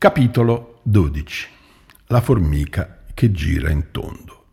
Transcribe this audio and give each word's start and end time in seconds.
Capitolo 0.00 0.78
12. 0.84 1.48
La 2.06 2.22
formica 2.22 3.00
che 3.12 3.32
gira 3.32 3.68
in 3.68 3.90
tondo. 3.90 4.44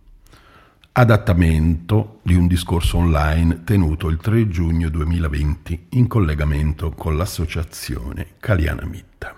Adattamento 0.92 2.20
di 2.21 2.35
un 2.35 2.47
discorso 2.47 2.97
online 2.97 3.63
tenuto 3.63 4.09
il 4.09 4.17
3 4.17 4.49
giugno 4.49 4.89
2020 4.89 5.85
in 5.91 6.07
collegamento 6.07 6.91
con 6.91 7.15
l'associazione 7.15 8.31
Caliana 8.41 8.86
Mitta. 8.86 9.33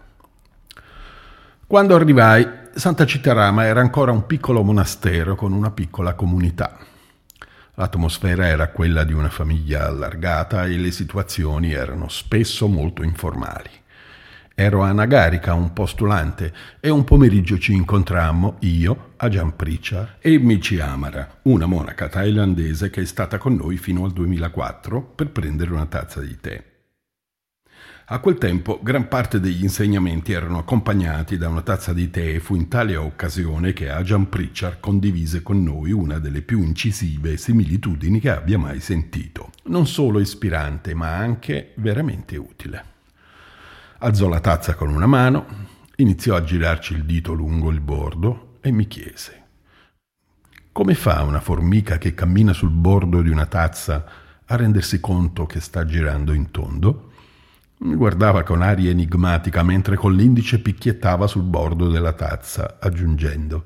Quando 1.67 1.95
arrivai, 1.95 2.47
Santa 2.73 3.05
Citarama 3.05 3.65
era 3.65 3.79
ancora 3.79 4.11
un 4.11 4.25
piccolo 4.25 4.63
monastero 4.63 5.35
con 5.35 5.53
una 5.53 5.69
piccola 5.69 6.15
comunità. 6.15 6.75
L'atmosfera 7.75 8.47
era 8.47 8.69
quella 8.69 9.03
di 9.03 9.13
una 9.13 9.29
famiglia 9.29 9.85
allargata 9.85 10.65
e 10.65 10.75
le 10.75 10.89
situazioni 10.89 11.71
erano 11.71 12.09
spesso 12.09 12.67
molto 12.67 13.03
informali. 13.03 13.69
Ero 14.61 14.81
a 14.81 14.91
Nagarica, 14.91 15.53
un 15.53 15.71
postulante, 15.71 16.53
e 16.81 16.89
un 16.89 17.05
pomeriggio 17.05 17.57
ci 17.57 17.71
incontrammo 17.71 18.57
io, 18.59 19.13
Ajan 19.15 19.55
Pricha 19.55 20.17
e 20.19 20.37
Michi 20.37 20.81
Amara, 20.81 21.39
una 21.43 21.65
monaca 21.65 22.09
thailandese 22.09 22.89
che 22.89 22.99
è 22.99 23.05
stata 23.05 23.37
con 23.37 23.55
noi 23.55 23.77
fino 23.77 24.03
al 24.03 24.11
2004 24.11 25.01
per 25.01 25.29
prendere 25.29 25.71
una 25.71 25.85
tazza 25.85 26.19
di 26.19 26.37
tè. 26.41 26.61
A 28.07 28.19
quel 28.19 28.37
tempo 28.37 28.81
gran 28.83 29.07
parte 29.07 29.39
degli 29.39 29.63
insegnamenti 29.63 30.33
erano 30.33 30.57
accompagnati 30.57 31.37
da 31.37 31.47
una 31.47 31.61
tazza 31.61 31.93
di 31.93 32.09
tè 32.09 32.27
e 32.27 32.41
fu 32.41 32.55
in 32.55 32.67
tale 32.67 32.97
occasione 32.97 33.71
che 33.71 33.89
Ajan 33.89 34.27
Pritchard 34.27 34.81
condivise 34.81 35.41
con 35.41 35.63
noi 35.63 35.93
una 35.93 36.19
delle 36.19 36.41
più 36.41 36.61
incisive 36.61 37.37
similitudini 37.37 38.19
che 38.19 38.31
abbia 38.31 38.57
mai 38.57 38.81
sentito. 38.81 39.51
Non 39.67 39.87
solo 39.87 40.19
ispirante, 40.19 40.93
ma 40.93 41.15
anche 41.15 41.71
veramente 41.77 42.35
utile. 42.35 42.97
Alzò 43.99 44.27
la 44.27 44.39
tazza 44.39 44.75
con 44.75 44.89
una 44.89 45.07
mano, 45.07 45.45
iniziò 45.97 46.35
a 46.35 46.43
girarci 46.43 46.93
il 46.93 47.05
dito 47.05 47.33
lungo 47.33 47.69
il 47.69 47.81
bordo 47.81 48.57
e 48.61 48.71
mi 48.71 48.87
chiese 48.87 49.39
come 50.79 50.93
fa 50.93 51.23
una 51.23 51.41
formica 51.41 51.97
che 51.97 52.13
cammina 52.13 52.53
sul 52.53 52.69
bordo 52.69 53.21
di 53.21 53.29
una 53.29 53.47
tazza 53.47 54.05
a 54.45 54.55
rendersi 54.55 55.01
conto 55.01 55.45
che 55.45 55.59
sta 55.59 55.83
girando 55.83 56.31
in 56.31 56.51
tondo? 56.51 57.11
Mi 57.79 57.95
guardava 57.95 58.43
con 58.43 58.61
aria 58.61 58.89
enigmatica 58.89 59.61
mentre 59.61 59.97
con 59.97 60.15
l'indice 60.15 60.59
picchiettava 60.59 61.27
sul 61.27 61.43
bordo 61.43 61.89
della 61.89 62.13
tazza, 62.13 62.77
aggiungendo 62.79 63.65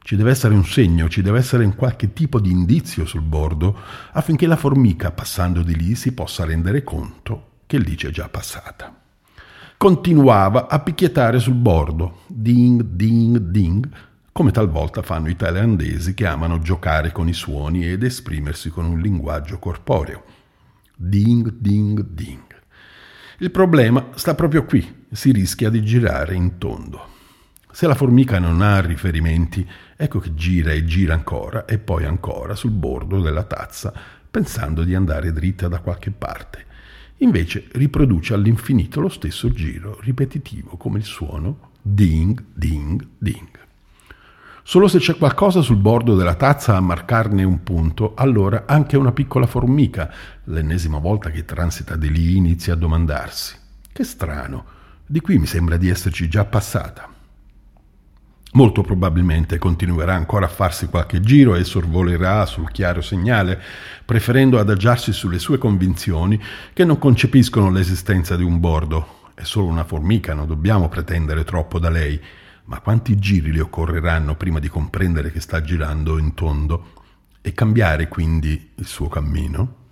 ci 0.00 0.16
deve 0.16 0.30
essere 0.30 0.54
un 0.54 0.64
segno, 0.64 1.10
ci 1.10 1.20
deve 1.20 1.40
essere 1.40 1.66
un 1.66 1.74
qualche 1.74 2.14
tipo 2.14 2.40
di 2.40 2.50
indizio 2.50 3.04
sul 3.04 3.20
bordo 3.20 3.78
affinché 4.12 4.46
la 4.46 4.56
formica, 4.56 5.10
passando 5.10 5.62
di 5.62 5.76
lì, 5.76 5.94
si 5.94 6.12
possa 6.12 6.46
rendere 6.46 6.84
conto 6.84 7.48
che 7.66 7.76
lì 7.76 7.96
c'è 7.96 8.08
già 8.08 8.30
passata 8.30 9.05
continuava 9.76 10.68
a 10.68 10.80
picchiettare 10.80 11.38
sul 11.38 11.54
bordo, 11.54 12.20
ding, 12.26 12.82
ding, 12.82 13.36
ding, 13.36 13.88
come 14.32 14.50
talvolta 14.50 15.02
fanno 15.02 15.28
i 15.28 15.36
thailandesi 15.36 16.14
che 16.14 16.26
amano 16.26 16.60
giocare 16.60 17.12
con 17.12 17.28
i 17.28 17.34
suoni 17.34 17.86
ed 17.86 18.02
esprimersi 18.02 18.70
con 18.70 18.86
un 18.86 18.98
linguaggio 19.00 19.58
corporeo. 19.58 20.24
Ding, 20.96 21.52
ding, 21.58 22.02
ding. 22.08 22.44
Il 23.38 23.50
problema 23.50 24.08
sta 24.14 24.34
proprio 24.34 24.64
qui, 24.64 25.06
si 25.10 25.30
rischia 25.30 25.68
di 25.68 25.82
girare 25.82 26.34
in 26.34 26.56
tondo. 26.56 27.14
Se 27.70 27.86
la 27.86 27.94
formica 27.94 28.38
non 28.38 28.62
ha 28.62 28.80
riferimenti, 28.80 29.66
ecco 29.94 30.18
che 30.18 30.34
gira 30.34 30.72
e 30.72 30.84
gira 30.84 31.12
ancora 31.12 31.66
e 31.66 31.76
poi 31.76 32.06
ancora 32.06 32.54
sul 32.54 32.70
bordo 32.70 33.20
della 33.20 33.44
tazza, 33.44 33.92
pensando 34.30 34.84
di 34.84 34.94
andare 34.94 35.32
dritta 35.32 35.68
da 35.68 35.80
qualche 35.80 36.10
parte 36.10 36.65
Invece 37.18 37.68
riproduce 37.72 38.34
all'infinito 38.34 39.00
lo 39.00 39.08
stesso 39.08 39.50
giro 39.50 39.98
ripetitivo 40.00 40.76
come 40.76 40.98
il 40.98 41.04
suono 41.04 41.70
ding, 41.80 42.44
ding, 42.52 43.06
ding. 43.16 43.48
Solo 44.62 44.88
se 44.88 44.98
c'è 44.98 45.16
qualcosa 45.16 45.62
sul 45.62 45.76
bordo 45.76 46.16
della 46.16 46.34
tazza 46.34 46.76
a 46.76 46.80
marcarne 46.80 47.44
un 47.44 47.62
punto, 47.62 48.14
allora 48.16 48.64
anche 48.66 48.96
una 48.96 49.12
piccola 49.12 49.46
formica, 49.46 50.12
l'ennesima 50.44 50.98
volta 50.98 51.30
che 51.30 51.44
transita 51.44 51.96
di 51.96 52.10
lì, 52.10 52.36
inizia 52.36 52.72
a 52.72 52.76
domandarsi: 52.76 53.56
Che 53.92 54.04
strano, 54.04 54.64
di 55.06 55.20
qui 55.20 55.38
mi 55.38 55.46
sembra 55.46 55.76
di 55.76 55.88
esserci 55.88 56.28
già 56.28 56.44
passata. 56.44 57.15
Molto 58.56 58.80
probabilmente 58.80 59.58
continuerà 59.58 60.14
ancora 60.14 60.46
a 60.46 60.48
farsi 60.48 60.86
qualche 60.86 61.20
giro 61.20 61.56
e 61.56 61.62
sorvolerà 61.62 62.46
sul 62.46 62.70
chiaro 62.70 63.02
segnale, 63.02 63.60
preferendo 64.02 64.58
adagiarsi 64.58 65.12
sulle 65.12 65.38
sue 65.38 65.58
convinzioni 65.58 66.42
che 66.72 66.86
non 66.86 66.98
concepiscono 66.98 67.70
l'esistenza 67.70 68.34
di 68.34 68.44
un 68.44 68.58
bordo. 68.58 69.24
È 69.34 69.42
solo 69.42 69.66
una 69.66 69.84
formica, 69.84 70.32
non 70.32 70.46
dobbiamo 70.46 70.88
pretendere 70.88 71.44
troppo 71.44 71.78
da 71.78 71.90
lei. 71.90 72.18
Ma 72.64 72.80
quanti 72.80 73.18
giri 73.18 73.52
le 73.52 73.60
occorreranno 73.60 74.36
prima 74.36 74.58
di 74.58 74.68
comprendere 74.68 75.30
che 75.30 75.40
sta 75.40 75.60
girando 75.60 76.16
in 76.16 76.32
tondo 76.32 76.92
e 77.42 77.52
cambiare 77.52 78.08
quindi 78.08 78.70
il 78.76 78.86
suo 78.86 79.08
cammino? 79.08 79.85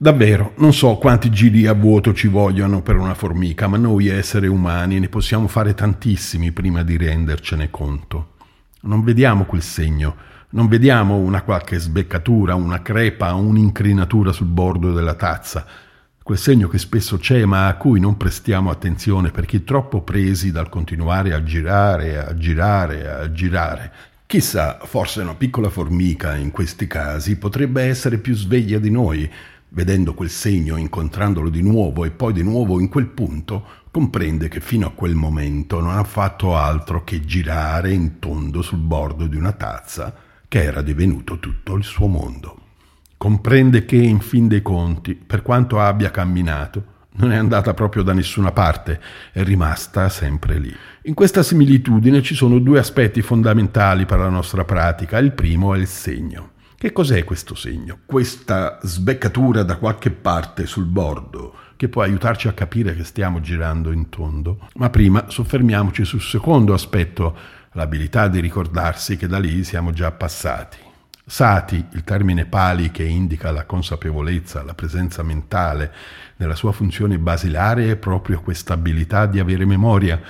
Davvero, 0.00 0.52
non 0.58 0.72
so 0.72 0.94
quanti 0.94 1.28
giri 1.28 1.66
a 1.66 1.72
vuoto 1.72 2.14
ci 2.14 2.28
vogliono 2.28 2.82
per 2.82 2.94
una 2.94 3.14
formica, 3.14 3.66
ma 3.66 3.78
noi 3.78 4.06
esseri 4.06 4.46
umani 4.46 5.00
ne 5.00 5.08
possiamo 5.08 5.48
fare 5.48 5.74
tantissimi 5.74 6.52
prima 6.52 6.84
di 6.84 6.96
rendercene 6.96 7.68
conto. 7.68 8.34
Non 8.82 9.02
vediamo 9.02 9.44
quel 9.44 9.60
segno, 9.60 10.14
non 10.50 10.68
vediamo 10.68 11.16
una 11.16 11.42
qualche 11.42 11.78
sbeccatura, 11.78 12.54
una 12.54 12.80
crepa, 12.80 13.34
un'incrinatura 13.34 14.30
sul 14.30 14.46
bordo 14.46 14.92
della 14.92 15.14
tazza, 15.14 15.66
quel 16.22 16.38
segno 16.38 16.68
che 16.68 16.78
spesso 16.78 17.18
c'è 17.18 17.44
ma 17.44 17.66
a 17.66 17.74
cui 17.74 17.98
non 17.98 18.16
prestiamo 18.16 18.70
attenzione 18.70 19.32
perché 19.32 19.64
troppo 19.64 20.02
presi 20.02 20.52
dal 20.52 20.68
continuare 20.68 21.34
a 21.34 21.42
girare, 21.42 22.24
a 22.24 22.36
girare, 22.36 23.10
a 23.10 23.32
girare. 23.32 23.92
Chissà, 24.26 24.78
forse 24.80 25.22
una 25.22 25.34
piccola 25.34 25.70
formica 25.70 26.36
in 26.36 26.52
questi 26.52 26.86
casi 26.86 27.36
potrebbe 27.36 27.82
essere 27.82 28.18
più 28.18 28.36
sveglia 28.36 28.78
di 28.78 28.90
noi, 28.90 29.28
Vedendo 29.70 30.14
quel 30.14 30.30
segno, 30.30 30.76
incontrandolo 30.76 31.50
di 31.50 31.62
nuovo 31.62 32.04
e 32.04 32.10
poi 32.10 32.32
di 32.32 32.42
nuovo 32.42 32.80
in 32.80 32.88
quel 32.88 33.06
punto, 33.06 33.64
comprende 33.90 34.48
che 34.48 34.60
fino 34.60 34.86
a 34.86 34.92
quel 34.92 35.14
momento 35.14 35.80
non 35.80 35.96
ha 35.96 36.04
fatto 36.04 36.56
altro 36.56 37.04
che 37.04 37.20
girare 37.20 37.92
in 37.92 38.18
tondo 38.18 38.62
sul 38.62 38.78
bordo 38.78 39.26
di 39.26 39.36
una 39.36 39.52
tazza 39.52 40.14
che 40.48 40.62
era 40.62 40.80
divenuto 40.80 41.38
tutto 41.38 41.74
il 41.74 41.84
suo 41.84 42.06
mondo. 42.06 42.60
Comprende 43.18 43.84
che, 43.84 43.96
in 43.96 44.20
fin 44.20 44.48
dei 44.48 44.62
conti, 44.62 45.14
per 45.14 45.42
quanto 45.42 45.80
abbia 45.80 46.10
camminato, 46.10 46.96
non 47.16 47.32
è 47.32 47.36
andata 47.36 47.74
proprio 47.74 48.02
da 48.02 48.12
nessuna 48.12 48.52
parte, 48.52 49.00
è 49.32 49.42
rimasta 49.42 50.08
sempre 50.08 50.58
lì. 50.58 50.74
In 51.02 51.14
questa 51.14 51.42
similitudine 51.42 52.22
ci 52.22 52.34
sono 52.34 52.58
due 52.58 52.78
aspetti 52.78 53.20
fondamentali 53.20 54.06
per 54.06 54.20
la 54.20 54.28
nostra 54.28 54.64
pratica. 54.64 55.18
Il 55.18 55.32
primo 55.32 55.74
è 55.74 55.78
il 55.78 55.88
segno. 55.88 56.52
Che 56.80 56.92
cos'è 56.92 57.24
questo 57.24 57.56
segno? 57.56 57.98
Questa 58.06 58.78
sbeccatura 58.82 59.64
da 59.64 59.78
qualche 59.78 60.12
parte 60.12 60.64
sul 60.64 60.84
bordo 60.84 61.52
che 61.74 61.88
può 61.88 62.02
aiutarci 62.02 62.46
a 62.46 62.52
capire 62.52 62.94
che 62.94 63.02
stiamo 63.02 63.40
girando 63.40 63.90
in 63.90 64.08
tondo. 64.08 64.68
Ma 64.76 64.88
prima 64.88 65.24
soffermiamoci 65.28 66.04
sul 66.04 66.20
secondo 66.20 66.74
aspetto, 66.74 67.36
l'abilità 67.72 68.28
di 68.28 68.38
ricordarsi 68.38 69.16
che 69.16 69.26
da 69.26 69.40
lì 69.40 69.64
siamo 69.64 69.90
già 69.90 70.12
passati. 70.12 70.78
Sati, 71.26 71.84
il 71.94 72.04
termine 72.04 72.46
pali 72.46 72.92
che 72.92 73.02
indica 73.02 73.50
la 73.50 73.64
consapevolezza, 73.64 74.62
la 74.62 74.74
presenza 74.74 75.24
mentale, 75.24 75.92
nella 76.36 76.54
sua 76.54 76.70
funzione 76.70 77.18
basilare 77.18 77.90
è 77.90 77.96
proprio 77.96 78.40
questa 78.40 78.74
abilità 78.74 79.26
di 79.26 79.40
avere 79.40 79.64
memoria, 79.64 80.20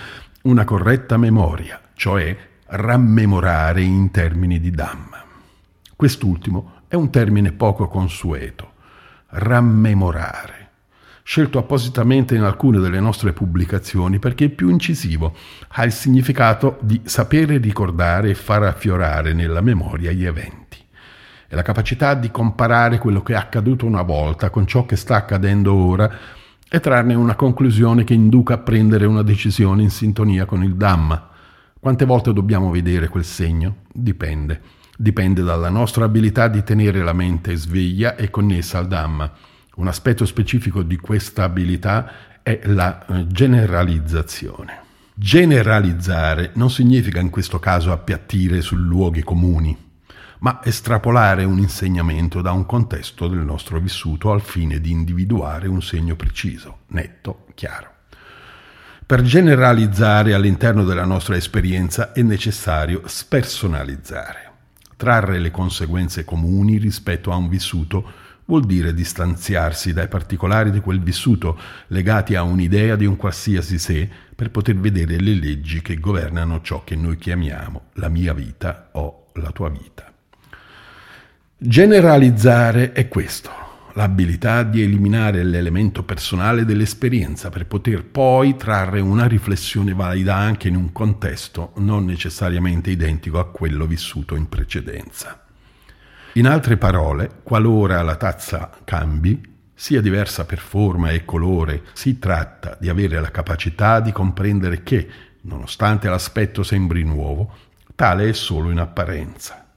una 0.44 0.64
corretta 0.64 1.18
memoria, 1.18 1.78
cioè 1.92 2.34
rammemorare 2.68 3.82
in 3.82 4.10
termini 4.10 4.58
di 4.58 4.70
Dhamma. 4.70 5.27
Quest'ultimo 5.98 6.82
è 6.86 6.94
un 6.94 7.10
termine 7.10 7.50
poco 7.50 7.88
consueto, 7.88 8.74
rammemorare, 9.30 10.68
scelto 11.24 11.58
appositamente 11.58 12.36
in 12.36 12.42
alcune 12.42 12.78
delle 12.78 13.00
nostre 13.00 13.32
pubblicazioni 13.32 14.20
perché 14.20 14.44
è 14.44 14.48
più 14.48 14.68
incisivo, 14.68 15.34
ha 15.70 15.82
il 15.82 15.90
significato 15.90 16.78
di 16.82 17.00
sapere 17.02 17.58
ricordare 17.58 18.30
e 18.30 18.34
far 18.36 18.62
affiorare 18.62 19.32
nella 19.32 19.60
memoria 19.60 20.12
gli 20.12 20.24
eventi. 20.24 20.78
È 21.48 21.56
la 21.56 21.62
capacità 21.62 22.14
di 22.14 22.30
comparare 22.30 22.98
quello 22.98 23.24
che 23.24 23.32
è 23.32 23.36
accaduto 23.36 23.84
una 23.84 24.02
volta 24.02 24.50
con 24.50 24.68
ciò 24.68 24.86
che 24.86 24.94
sta 24.94 25.16
accadendo 25.16 25.74
ora 25.74 26.08
e 26.70 26.78
trarne 26.78 27.14
una 27.14 27.34
conclusione 27.34 28.04
che 28.04 28.14
induca 28.14 28.54
a 28.54 28.58
prendere 28.58 29.04
una 29.04 29.22
decisione 29.22 29.82
in 29.82 29.90
sintonia 29.90 30.44
con 30.44 30.62
il 30.62 30.76
Dhamma. 30.76 31.30
Quante 31.80 32.04
volte 32.04 32.32
dobbiamo 32.32 32.70
vedere 32.70 33.08
quel 33.08 33.24
segno? 33.24 33.78
Dipende 33.92 34.77
dipende 35.00 35.44
dalla 35.44 35.68
nostra 35.68 36.06
abilità 36.06 36.48
di 36.48 36.64
tenere 36.64 37.04
la 37.04 37.12
mente 37.12 37.54
sveglia 37.54 38.16
e 38.16 38.30
connessa 38.30 38.78
al 38.78 38.88
Dhamma. 38.88 39.32
Un 39.76 39.86
aspetto 39.86 40.26
specifico 40.26 40.82
di 40.82 40.96
questa 40.96 41.44
abilità 41.44 42.40
è 42.42 42.62
la 42.64 43.06
eh, 43.06 43.26
generalizzazione. 43.28 44.80
Generalizzare 45.14 46.50
non 46.54 46.68
significa 46.68 47.20
in 47.20 47.30
questo 47.30 47.60
caso 47.60 47.92
appiattire 47.92 48.60
su 48.60 48.74
luoghi 48.74 49.22
comuni, 49.22 49.76
ma 50.40 50.60
estrapolare 50.64 51.44
un 51.44 51.58
insegnamento 51.58 52.42
da 52.42 52.50
un 52.50 52.66
contesto 52.66 53.28
del 53.28 53.40
nostro 53.40 53.78
vissuto 53.78 54.32
al 54.32 54.40
fine 54.40 54.80
di 54.80 54.90
individuare 54.90 55.68
un 55.68 55.80
segno 55.80 56.16
preciso, 56.16 56.78
netto, 56.88 57.46
chiaro. 57.54 57.92
Per 59.06 59.22
generalizzare 59.22 60.34
all'interno 60.34 60.82
della 60.82 61.04
nostra 61.04 61.36
esperienza 61.36 62.10
è 62.12 62.22
necessario 62.22 63.02
spersonalizzare, 63.06 64.47
trarre 64.98 65.38
le 65.38 65.52
conseguenze 65.52 66.24
comuni 66.24 66.76
rispetto 66.76 67.30
a 67.30 67.36
un 67.36 67.48
vissuto 67.48 68.26
vuol 68.46 68.64
dire 68.64 68.92
distanziarsi 68.92 69.92
dai 69.92 70.08
particolari 70.08 70.70
di 70.70 70.80
quel 70.80 71.00
vissuto 71.00 71.56
legati 71.88 72.34
a 72.34 72.42
un'idea 72.42 72.96
di 72.96 73.06
un 73.06 73.16
qualsiasi 73.16 73.78
sé 73.78 74.08
per 74.34 74.50
poter 74.50 74.76
vedere 74.76 75.20
le 75.20 75.34
leggi 75.34 75.80
che 75.82 76.00
governano 76.00 76.60
ciò 76.62 76.82
che 76.82 76.96
noi 76.96 77.16
chiamiamo 77.16 77.90
la 77.94 78.08
mia 78.08 78.32
vita 78.32 78.88
o 78.92 79.26
la 79.34 79.52
tua 79.52 79.68
vita. 79.68 80.12
Generalizzare 81.56 82.92
è 82.92 83.06
questo, 83.06 83.50
l'abilità 83.98 84.62
di 84.62 84.80
eliminare 84.80 85.42
l'elemento 85.42 86.04
personale 86.04 86.64
dell'esperienza 86.64 87.48
per 87.48 87.66
poter 87.66 88.04
poi 88.04 88.56
trarre 88.56 89.00
una 89.00 89.26
riflessione 89.26 89.92
valida 89.92 90.36
anche 90.36 90.68
in 90.68 90.76
un 90.76 90.92
contesto 90.92 91.72
non 91.78 92.04
necessariamente 92.04 92.90
identico 92.90 93.40
a 93.40 93.50
quello 93.50 93.86
vissuto 93.86 94.36
in 94.36 94.48
precedenza. 94.48 95.44
In 96.34 96.46
altre 96.46 96.76
parole, 96.76 97.40
qualora 97.42 98.00
la 98.02 98.14
tazza 98.14 98.70
cambi, 98.84 99.56
sia 99.74 100.00
diversa 100.00 100.46
per 100.46 100.58
forma 100.58 101.10
e 101.10 101.24
colore, 101.24 101.82
si 101.92 102.20
tratta 102.20 102.76
di 102.78 102.88
avere 102.88 103.20
la 103.20 103.32
capacità 103.32 103.98
di 103.98 104.12
comprendere 104.12 104.84
che, 104.84 105.08
nonostante 105.40 106.08
l'aspetto 106.08 106.62
sembri 106.62 107.02
nuovo, 107.02 107.52
tale 107.96 108.28
è 108.28 108.32
solo 108.32 108.70
in 108.70 108.78
apparenza. 108.78 109.67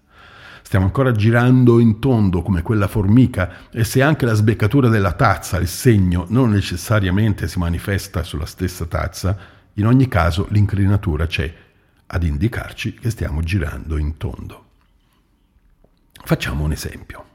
Stiamo 0.71 0.87
ancora 0.87 1.11
girando 1.11 1.81
in 1.81 1.99
tondo 1.99 2.41
come 2.41 2.61
quella 2.61 2.87
formica 2.87 3.67
e 3.73 3.83
se 3.83 4.01
anche 4.01 4.25
la 4.25 4.31
sbeccatura 4.31 4.87
della 4.87 5.11
tazza, 5.11 5.57
il 5.57 5.67
segno, 5.67 6.25
non 6.29 6.49
necessariamente 6.51 7.49
si 7.49 7.59
manifesta 7.59 8.23
sulla 8.23 8.45
stessa 8.45 8.85
tazza, 8.85 9.37
in 9.73 9.85
ogni 9.85 10.07
caso 10.07 10.47
l'inclinatura 10.49 11.27
c'è 11.27 11.53
ad 12.07 12.23
indicarci 12.23 12.93
che 12.93 13.09
stiamo 13.09 13.41
girando 13.41 13.97
in 13.97 14.15
tondo. 14.15 14.65
Facciamo 16.23 16.63
un 16.63 16.71
esempio. 16.71 17.25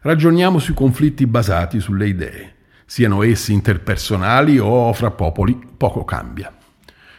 Ragioniamo 0.00 0.58
sui 0.58 0.74
conflitti 0.74 1.26
basati 1.26 1.80
sulle 1.80 2.06
idee, 2.06 2.54
siano 2.84 3.22
essi 3.22 3.54
interpersonali 3.54 4.58
o 4.58 4.92
fra 4.92 5.10
popoli, 5.10 5.58
poco 5.74 6.04
cambia. 6.04 6.57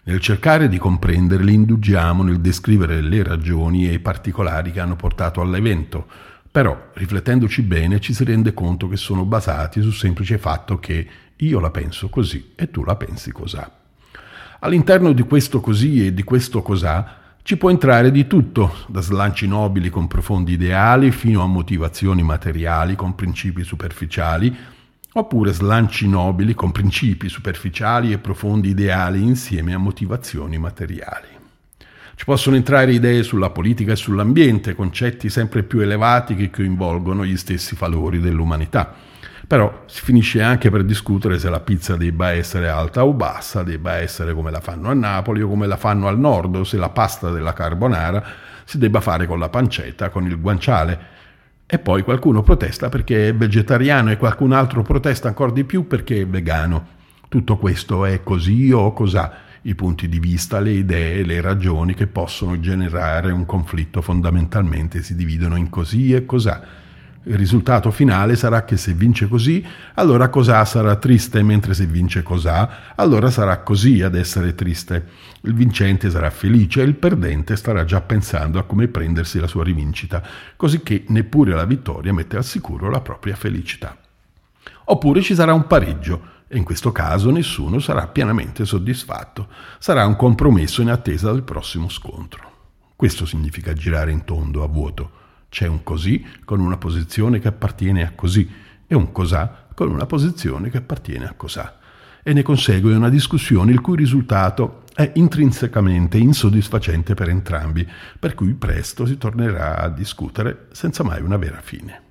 Nel 0.09 0.21
cercare 0.21 0.67
di 0.69 0.79
comprenderli 0.79 1.53
indugiamo 1.53 2.23
nel 2.23 2.39
descrivere 2.39 2.99
le 2.99 3.21
ragioni 3.21 3.87
e 3.87 3.93
i 3.93 3.99
particolari 3.99 4.71
che 4.71 4.79
hanno 4.79 4.95
portato 4.95 5.39
all'evento, 5.39 6.07
però 6.49 6.89
riflettendoci 6.95 7.61
bene 7.61 7.99
ci 7.99 8.15
si 8.15 8.23
rende 8.23 8.55
conto 8.55 8.87
che 8.87 8.97
sono 8.97 9.23
basati 9.23 9.83
sul 9.83 9.93
semplice 9.93 10.39
fatto 10.39 10.79
che 10.79 11.07
io 11.35 11.59
la 11.59 11.69
penso 11.69 12.09
così 12.09 12.53
e 12.55 12.71
tu 12.71 12.83
la 12.83 12.95
pensi 12.95 13.31
cos'ha. 13.31 13.71
All'interno 14.61 15.11
di 15.11 15.21
questo 15.21 15.61
così 15.61 16.07
e 16.07 16.11
di 16.11 16.23
questo 16.23 16.63
cos'ha 16.63 17.17
ci 17.43 17.57
può 17.57 17.69
entrare 17.69 18.09
di 18.09 18.25
tutto, 18.25 18.77
da 18.87 19.01
slanci 19.01 19.47
nobili 19.47 19.91
con 19.91 20.07
profondi 20.07 20.53
ideali 20.53 21.11
fino 21.11 21.43
a 21.43 21.45
motivazioni 21.45 22.23
materiali 22.23 22.95
con 22.95 23.13
principi 23.13 23.63
superficiali, 23.63 24.57
oppure 25.13 25.53
slanci 25.53 26.07
nobili 26.07 26.53
con 26.53 26.71
principi 26.71 27.29
superficiali 27.29 28.11
e 28.11 28.19
profondi 28.19 28.69
ideali 28.69 29.21
insieme 29.21 29.73
a 29.73 29.77
motivazioni 29.77 30.57
materiali. 30.57 31.27
Ci 32.15 32.25
possono 32.25 32.55
entrare 32.55 32.91
idee 32.91 33.23
sulla 33.23 33.49
politica 33.49 33.93
e 33.93 33.95
sull'ambiente, 33.95 34.75
concetti 34.75 35.29
sempre 35.29 35.63
più 35.63 35.79
elevati 35.79 36.35
che 36.35 36.49
coinvolgono 36.49 37.25
gli 37.25 37.37
stessi 37.37 37.75
valori 37.75 38.19
dell'umanità 38.19 39.07
però 39.49 39.81
si 39.87 40.03
finisce 40.03 40.43
anche 40.43 40.69
per 40.69 40.83
discutere 40.83 41.39
se 41.39 41.49
la 41.49 41.59
pizza 41.59 41.97
debba 41.97 42.29
essere 42.33 42.69
alta 42.69 43.03
o 43.03 43.13
bassa, 43.13 43.63
debba 43.63 43.95
essere 43.95 44.35
come 44.35 44.51
la 44.51 44.59
fanno 44.59 44.91
a 44.91 44.93
Napoli 44.93 45.41
o 45.41 45.47
come 45.47 45.65
la 45.65 45.75
fanno 45.75 46.07
al 46.07 46.19
nord, 46.19 46.55
o 46.57 46.63
se 46.63 46.77
la 46.77 46.89
pasta 46.89 47.31
della 47.31 47.53
carbonara 47.53 48.23
si 48.63 48.77
debba 48.77 49.01
fare 49.01 49.25
con 49.25 49.39
la 49.39 49.49
pancetta, 49.49 50.09
con 50.09 50.27
il 50.27 50.39
guanciale. 50.39 51.17
E 51.71 51.77
poi 51.77 52.01
qualcuno 52.01 52.41
protesta 52.41 52.89
perché 52.89 53.27
è 53.27 53.35
vegetariano 53.35 54.09
e 54.09 54.17
qualcun 54.17 54.53
altro 54.53 54.81
protesta 54.81 55.27
ancora 55.27 55.51
di 55.51 55.65
più 55.65 55.85
perché 55.85 56.21
è 56.21 56.25
vegano. 56.25 56.97
Tutto 57.29 57.57
questo 57.57 58.05
è 58.05 58.23
così 58.23 58.71
o 58.71 58.91
cos'ha 58.91 59.31
i 59.61 59.75
punti 59.75 60.09
di 60.09 60.17
vista, 60.19 60.59
le 60.59 60.71
idee, 60.71 61.23
le 61.23 61.41
ragioni 61.41 61.93
che 61.93 62.07
possono 62.07 62.59
generare 62.59 63.31
un 63.31 63.45
conflitto 63.45 64.01
fondamentalmente 64.01 65.03
si 65.03 65.15
dividono 65.15 65.57
in 65.57 65.69
così 65.69 66.11
e 66.11 66.25
cos'ha 66.25 66.59
il 67.23 67.35
risultato 67.35 67.91
finale 67.91 68.37
sarà 68.37 68.63
che 68.63 68.77
se 68.77 68.93
vince 68.93 69.27
così, 69.27 69.63
allora 69.95 70.29
cos'ha 70.29 70.63
sarà 70.63 70.95
triste, 70.95 71.43
mentre 71.43 71.73
se 71.73 71.85
vince 71.85 72.23
cos'ha, 72.23 72.93
allora 72.95 73.29
sarà 73.29 73.59
così 73.59 74.01
ad 74.01 74.15
essere 74.15 74.55
triste. 74.55 75.05
Il 75.41 75.53
vincente 75.53 76.09
sarà 76.09 76.29
felice 76.29 76.81
e 76.81 76.85
il 76.85 76.95
perdente 76.95 77.57
starà 77.57 77.83
già 77.83 77.99
pensando 77.99 78.57
a 78.57 78.63
come 78.63 78.87
prendersi 78.87 79.37
la 79.39 79.47
sua 79.47 79.65
rivincita, 79.65 80.23
così 80.55 80.81
che 80.81 81.03
neppure 81.09 81.53
la 81.53 81.65
vittoria 81.65 82.13
mette 82.13 82.37
al 82.37 82.45
sicuro 82.45 82.89
la 82.89 83.01
propria 83.01 83.35
felicità. 83.35 83.97
Oppure 84.85 85.21
ci 85.21 85.35
sarà 85.35 85.53
un 85.53 85.67
pareggio, 85.67 86.37
e 86.47 86.57
in 86.57 86.63
questo 86.63 86.91
caso 86.91 87.29
nessuno 87.31 87.79
sarà 87.79 88.07
pienamente 88.07 88.65
soddisfatto. 88.65 89.49
Sarà 89.77 90.05
un 90.05 90.15
compromesso 90.15 90.81
in 90.81 90.89
attesa 90.89 91.31
del 91.31 91.43
prossimo 91.43 91.89
scontro. 91.89 92.51
Questo 92.95 93.25
significa 93.25 93.73
girare 93.73 94.11
in 94.11 94.23
tondo 94.23 94.63
a 94.63 94.67
vuoto. 94.67 95.18
C'è 95.49 95.67
un 95.67 95.83
così 95.83 96.23
con 96.45 96.59
una 96.59 96.77
posizione 96.77 97.39
che 97.39 97.47
appartiene 97.47 98.05
a 98.05 98.11
così 98.15 98.49
e 98.87 98.95
un 98.95 99.11
cosà 99.11 99.67
con 99.73 99.89
una 99.89 100.05
posizione 100.05 100.69
che 100.69 100.77
appartiene 100.77 101.25
a 101.25 101.33
cosà. 101.35 101.79
E 102.21 102.33
ne 102.33 102.43
consegue 102.43 102.95
una 102.95 103.09
discussione 103.09 103.71
il 103.71 103.81
cui 103.81 103.97
risultato 103.97 104.83
è 104.93 105.11
intrinsecamente 105.15 106.17
insoddisfacente 106.17 107.13
per 107.13 107.29
entrambi, 107.29 107.87
per 108.19 108.35
cui 108.35 108.53
presto 108.53 109.05
si 109.05 109.17
tornerà 109.17 109.77
a 109.77 109.89
discutere 109.89 110.67
senza 110.71 111.03
mai 111.03 111.21
una 111.21 111.37
vera 111.37 111.61
fine. 111.61 112.01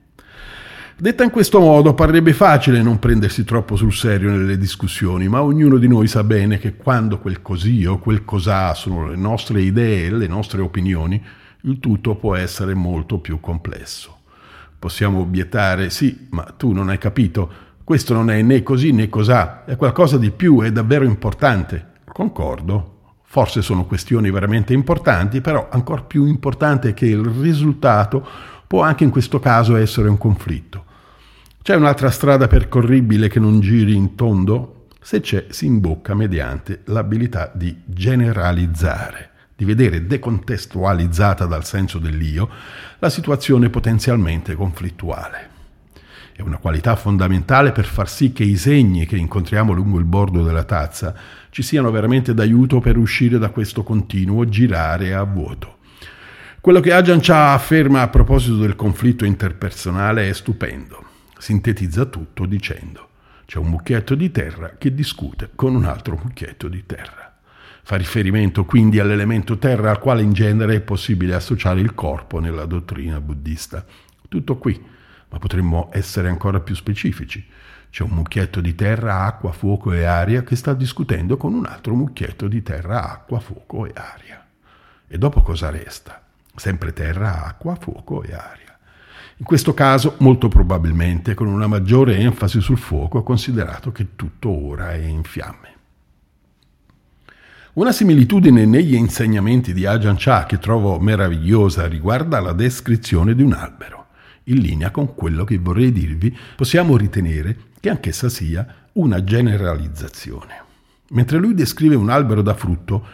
Detta 1.01 1.23
in 1.23 1.31
questo 1.31 1.61
modo 1.61 1.95
parrebbe 1.95 2.33
facile 2.33 2.83
non 2.83 2.99
prendersi 2.99 3.45
troppo 3.45 3.77
sul 3.77 3.93
serio 3.93 4.31
nelle 4.31 4.59
discussioni, 4.59 5.29
ma 5.29 5.43
ognuno 5.43 5.77
di 5.77 5.87
noi 5.87 6.09
sa 6.09 6.25
bene 6.25 6.59
che 6.59 6.75
quando 6.75 7.21
quel 7.21 7.41
così 7.41 7.85
o 7.85 7.99
quel 7.99 8.25
cosà 8.25 8.75
sono 8.75 9.07
le 9.07 9.17
nostre 9.17 9.61
idee, 9.61 10.11
le 10.11 10.27
nostre 10.27 10.61
opinioni, 10.61 11.23
il 11.63 11.81
tutto 11.81 12.15
può 12.15 12.37
essere 12.37 12.75
molto 12.75 13.19
più 13.19 13.41
complesso. 13.41 14.17
Possiamo 14.79 15.21
obiettare, 15.21 15.91
sì, 15.91 16.29
ma 16.31 16.45
tu 16.45 16.73
non 16.73 16.89
hai 16.89 16.99
capito, 16.99 17.51
questo 17.83 18.15
non 18.15 18.31
è 18.31 18.41
né 18.43 18.63
così 18.63 18.93
né 18.93 19.09
cos'ha, 19.09 19.65
è 19.65 19.77
qualcosa 19.77 20.19
di 20.19 20.31
più, 20.31 20.61
è 20.61 20.71
davvero 20.71 21.05
importante. 21.05 21.87
Concordo. 22.05 22.97
Forse 23.23 23.61
sono 23.61 23.85
questioni 23.87 24.31
veramente 24.31 24.73
importanti, 24.73 25.41
però 25.41 25.69
ancora 25.71 26.03
più 26.03 26.25
importante 26.27 26.95
che 26.95 27.07
il 27.07 27.25
risultato 27.25 28.27
può 28.67 28.83
anche 28.83 29.05
in 29.05 29.11
questo 29.11 29.39
caso 29.39 29.77
essere 29.77 30.09
un 30.09 30.17
conflitto. 30.17 30.85
C'è 31.61 31.75
un'altra 31.75 32.11
strada 32.11 32.47
percorribile 32.47 33.29
che 33.29 33.41
non 33.41 33.61
giri 33.61 33.95
in 33.95 34.15
tondo? 34.15 34.87
Se 35.01 35.21
c'è, 35.21 35.47
si 35.51 35.67
imbocca 35.67 36.15
mediante 36.15 36.83
l'abilità 36.85 37.51
di 37.55 37.77
generalizzare 37.85 39.28
di 39.59 39.65
vedere 39.65 40.07
decontestualizzata 40.07 41.45
dal 41.45 41.65
senso 41.65 41.99
dell'io 41.99 42.49
la 43.01 43.11
situazione 43.11 43.71
potenzialmente 43.71 44.55
conflittuale. 44.55 45.49
È 46.33 46.43
una 46.43 46.59
qualità 46.59 46.95
fondamentale 46.95 47.73
per 47.73 47.85
far 47.85 48.09
sì 48.09 48.33
che 48.33 48.45
i 48.45 48.57
segni 48.57 49.05
che 49.05 49.17
incontriamo 49.17 49.73
lungo 49.73 49.99
il 49.99 50.05
bordo 50.05 50.45
della 50.45 50.63
tazza 50.63 51.13
ci 51.51 51.65
siano 51.65 51.91
veramente 51.91 52.35
d'aiuto 52.35 52.79
per 52.79 52.97
uscire 52.97 53.37
da 53.37 53.49
questo 53.49 53.83
continuo 53.83 54.49
girare 54.49 55.13
a 55.13 55.25
vuoto. 55.25 55.79
Quello 56.61 56.79
che 56.79 56.93
Ajahn 56.93 57.19
Chah 57.21 57.53
afferma 57.53 58.03
a 58.03 58.09
proposito 58.09 58.59
del 58.59 58.77
conflitto 58.77 59.25
interpersonale 59.25 60.29
è 60.29 60.33
stupendo. 60.35 61.05
Sintetizza 61.37 62.05
tutto 62.05 62.47
dicendo 62.47 63.09
c'è 63.45 63.59
un 63.59 63.71
mucchietto 63.71 64.15
di 64.15 64.31
terra 64.31 64.77
che 64.79 64.95
discute 64.95 65.51
con 65.57 65.75
un 65.75 65.85
altro 65.85 66.17
mucchietto 66.23 66.69
di 66.69 66.87
terra. 66.87 67.28
Fa 67.89 67.97
riferimento 67.97 68.67
quindi 68.67 68.99
all'elemento 68.99 69.57
terra 69.57 69.89
al 69.89 69.99
quale 69.99 70.21
in 70.21 70.35
genere 70.35 70.75
è 70.75 70.81
possibile 70.83 71.35
associare 71.35 71.81
il 71.81 71.95
corpo 71.95 72.39
nella 72.39 72.67
dottrina 72.67 73.19
buddista. 73.19 73.83
Tutto 74.29 74.59
qui, 74.59 74.79
ma 75.31 75.39
potremmo 75.39 75.89
essere 75.91 76.29
ancora 76.29 76.61
più 76.61 76.75
specifici. 76.75 77.43
C'è 77.89 78.03
un 78.03 78.11
mucchietto 78.11 78.61
di 78.61 78.75
terra, 78.75 79.25
acqua, 79.25 79.53
fuoco 79.53 79.91
e 79.93 80.05
aria 80.05 80.43
che 80.43 80.55
sta 80.55 80.75
discutendo 80.75 81.39
con 81.39 81.55
un 81.55 81.65
altro 81.65 81.95
mucchietto 81.95 82.47
di 82.47 82.63
terra, 82.63 83.11
acqua, 83.11 83.41
fuoco 83.41 83.87
e 83.87 83.93
aria. 83.95 84.47
E 85.07 85.17
dopo 85.17 85.41
cosa 85.41 85.71
resta? 85.71 86.23
Sempre 86.55 86.93
terra, 86.93 87.43
acqua, 87.47 87.75
fuoco 87.77 88.23
e 88.23 88.35
aria. 88.35 88.79
In 89.39 89.47
questo 89.47 89.73
caso, 89.73 90.17
molto 90.19 90.49
probabilmente, 90.49 91.33
con 91.33 91.47
una 91.47 91.67
maggiore 91.67 92.19
enfasi 92.19 92.61
sul 92.61 92.77
fuoco, 92.77 93.23
considerato 93.23 93.93
che 93.93 94.09
tutto 94.15 94.51
ora 94.51 94.93
è 94.93 94.99
in 94.99 95.23
fiamme. 95.23 95.77
Una 97.79 97.93
similitudine 97.93 98.67
negli 98.67 98.97
insegnamenti 98.97 99.73
di 99.73 99.87
Ajahn 99.87 100.17
Chah 100.19 100.47
che 100.47 100.59
trovo 100.59 100.99
meravigliosa 100.99 101.87
riguarda 101.87 102.41
la 102.41 102.53
descrizione 102.53 103.37
di 103.37 103.43
un 103.45 103.53
albero. 103.53 104.07
In 104.47 104.57
linea 104.57 104.91
con 104.91 105.15
quello 105.15 105.45
che 105.45 105.59
vorrei 105.59 105.93
dirvi, 105.93 106.37
possiamo 106.57 106.97
ritenere 106.97 107.57
che 107.79 107.89
anch'essa 107.89 108.29
sia 108.29 108.67
una 108.95 109.23
generalizzazione. 109.23 110.65
Mentre 111.11 111.39
lui 111.39 111.55
descrive 111.55 111.95
un 111.95 112.11
albero 112.11 112.43
da 112.43 112.55
frutto, 112.55 113.07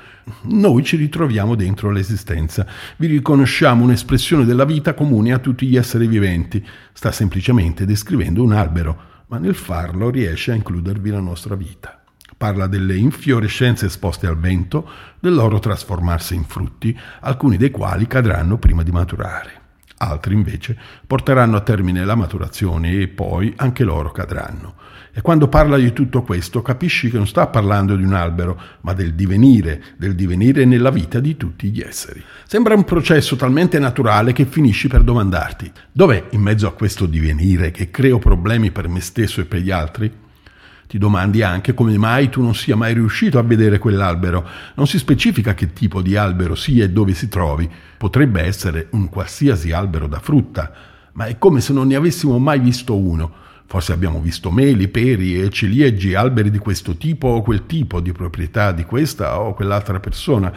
noi 0.44 0.82
ci 0.82 0.96
ritroviamo 0.96 1.56
dentro 1.56 1.90
l'esistenza, 1.90 2.66
vi 2.96 3.08
riconosciamo 3.08 3.84
un'espressione 3.84 4.46
della 4.46 4.64
vita 4.64 4.94
comune 4.94 5.34
a 5.34 5.40
tutti 5.40 5.66
gli 5.66 5.76
esseri 5.76 6.06
viventi. 6.06 6.66
Sta 6.94 7.12
semplicemente 7.12 7.84
descrivendo 7.84 8.42
un 8.42 8.52
albero, 8.52 8.98
ma 9.26 9.36
nel 9.36 9.56
farlo 9.56 10.08
riesce 10.08 10.52
a 10.52 10.54
includervi 10.54 11.10
la 11.10 11.20
nostra 11.20 11.54
vita. 11.54 11.98
Parla 12.44 12.66
delle 12.66 12.94
infiorescenze 12.96 13.86
esposte 13.86 14.26
al 14.26 14.38
vento, 14.38 14.86
del 15.18 15.32
loro 15.32 15.60
trasformarsi 15.60 16.34
in 16.34 16.44
frutti, 16.44 16.94
alcuni 17.20 17.56
dei 17.56 17.70
quali 17.70 18.06
cadranno 18.06 18.58
prima 18.58 18.82
di 18.82 18.90
maturare. 18.90 19.62
Altri 19.96 20.34
invece 20.34 20.76
porteranno 21.06 21.56
a 21.56 21.62
termine 21.62 22.04
la 22.04 22.14
maturazione 22.14 23.00
e 23.00 23.08
poi 23.08 23.54
anche 23.56 23.82
loro 23.82 24.12
cadranno. 24.12 24.74
E 25.14 25.22
quando 25.22 25.48
parla 25.48 25.78
di 25.78 25.94
tutto 25.94 26.20
questo 26.20 26.60
capisci 26.60 27.08
che 27.08 27.16
non 27.16 27.26
sta 27.26 27.46
parlando 27.46 27.96
di 27.96 28.04
un 28.04 28.12
albero, 28.12 28.60
ma 28.82 28.92
del 28.92 29.14
divenire, 29.14 29.82
del 29.96 30.14
divenire 30.14 30.66
nella 30.66 30.90
vita 30.90 31.20
di 31.20 31.38
tutti 31.38 31.70
gli 31.70 31.80
esseri. 31.80 32.22
Sembra 32.46 32.74
un 32.74 32.84
processo 32.84 33.36
talmente 33.36 33.78
naturale 33.78 34.34
che 34.34 34.44
finisci 34.44 34.86
per 34.88 35.02
domandarti, 35.02 35.72
dov'è 35.90 36.26
in 36.32 36.42
mezzo 36.42 36.66
a 36.66 36.74
questo 36.74 37.06
divenire 37.06 37.70
che 37.70 37.90
creo 37.90 38.18
problemi 38.18 38.70
per 38.70 38.86
me 38.88 39.00
stesso 39.00 39.40
e 39.40 39.46
per 39.46 39.60
gli 39.60 39.70
altri? 39.70 40.23
Ti 40.86 40.98
domandi 40.98 41.42
anche 41.42 41.74
come 41.74 41.96
mai 41.96 42.28
tu 42.28 42.42
non 42.42 42.54
sia 42.54 42.76
mai 42.76 42.94
riuscito 42.94 43.38
a 43.38 43.42
vedere 43.42 43.78
quell'albero. 43.78 44.46
Non 44.74 44.86
si 44.86 44.98
specifica 44.98 45.54
che 45.54 45.72
tipo 45.72 46.02
di 46.02 46.16
albero 46.16 46.54
sia 46.54 46.84
e 46.84 46.90
dove 46.90 47.14
si 47.14 47.28
trovi. 47.28 47.68
Potrebbe 47.96 48.42
essere 48.42 48.88
un 48.90 49.08
qualsiasi 49.08 49.72
albero 49.72 50.06
da 50.06 50.20
frutta, 50.20 50.72
ma 51.12 51.26
è 51.26 51.38
come 51.38 51.60
se 51.60 51.72
non 51.72 51.86
ne 51.86 51.94
avessimo 51.94 52.38
mai 52.38 52.60
visto 52.60 52.96
uno. 52.96 53.42
Forse 53.66 53.92
abbiamo 53.92 54.20
visto 54.20 54.50
meli, 54.50 54.88
peri 54.88 55.40
e 55.40 55.48
ciliegi, 55.50 56.14
alberi 56.14 56.50
di 56.50 56.58
questo 56.58 56.96
tipo 56.96 57.28
o 57.28 57.42
quel 57.42 57.66
tipo, 57.66 58.00
di 58.00 58.12
proprietà 58.12 58.72
di 58.72 58.84
questa 58.84 59.40
o 59.40 59.54
quell'altra 59.54 59.98
persona. 60.00 60.52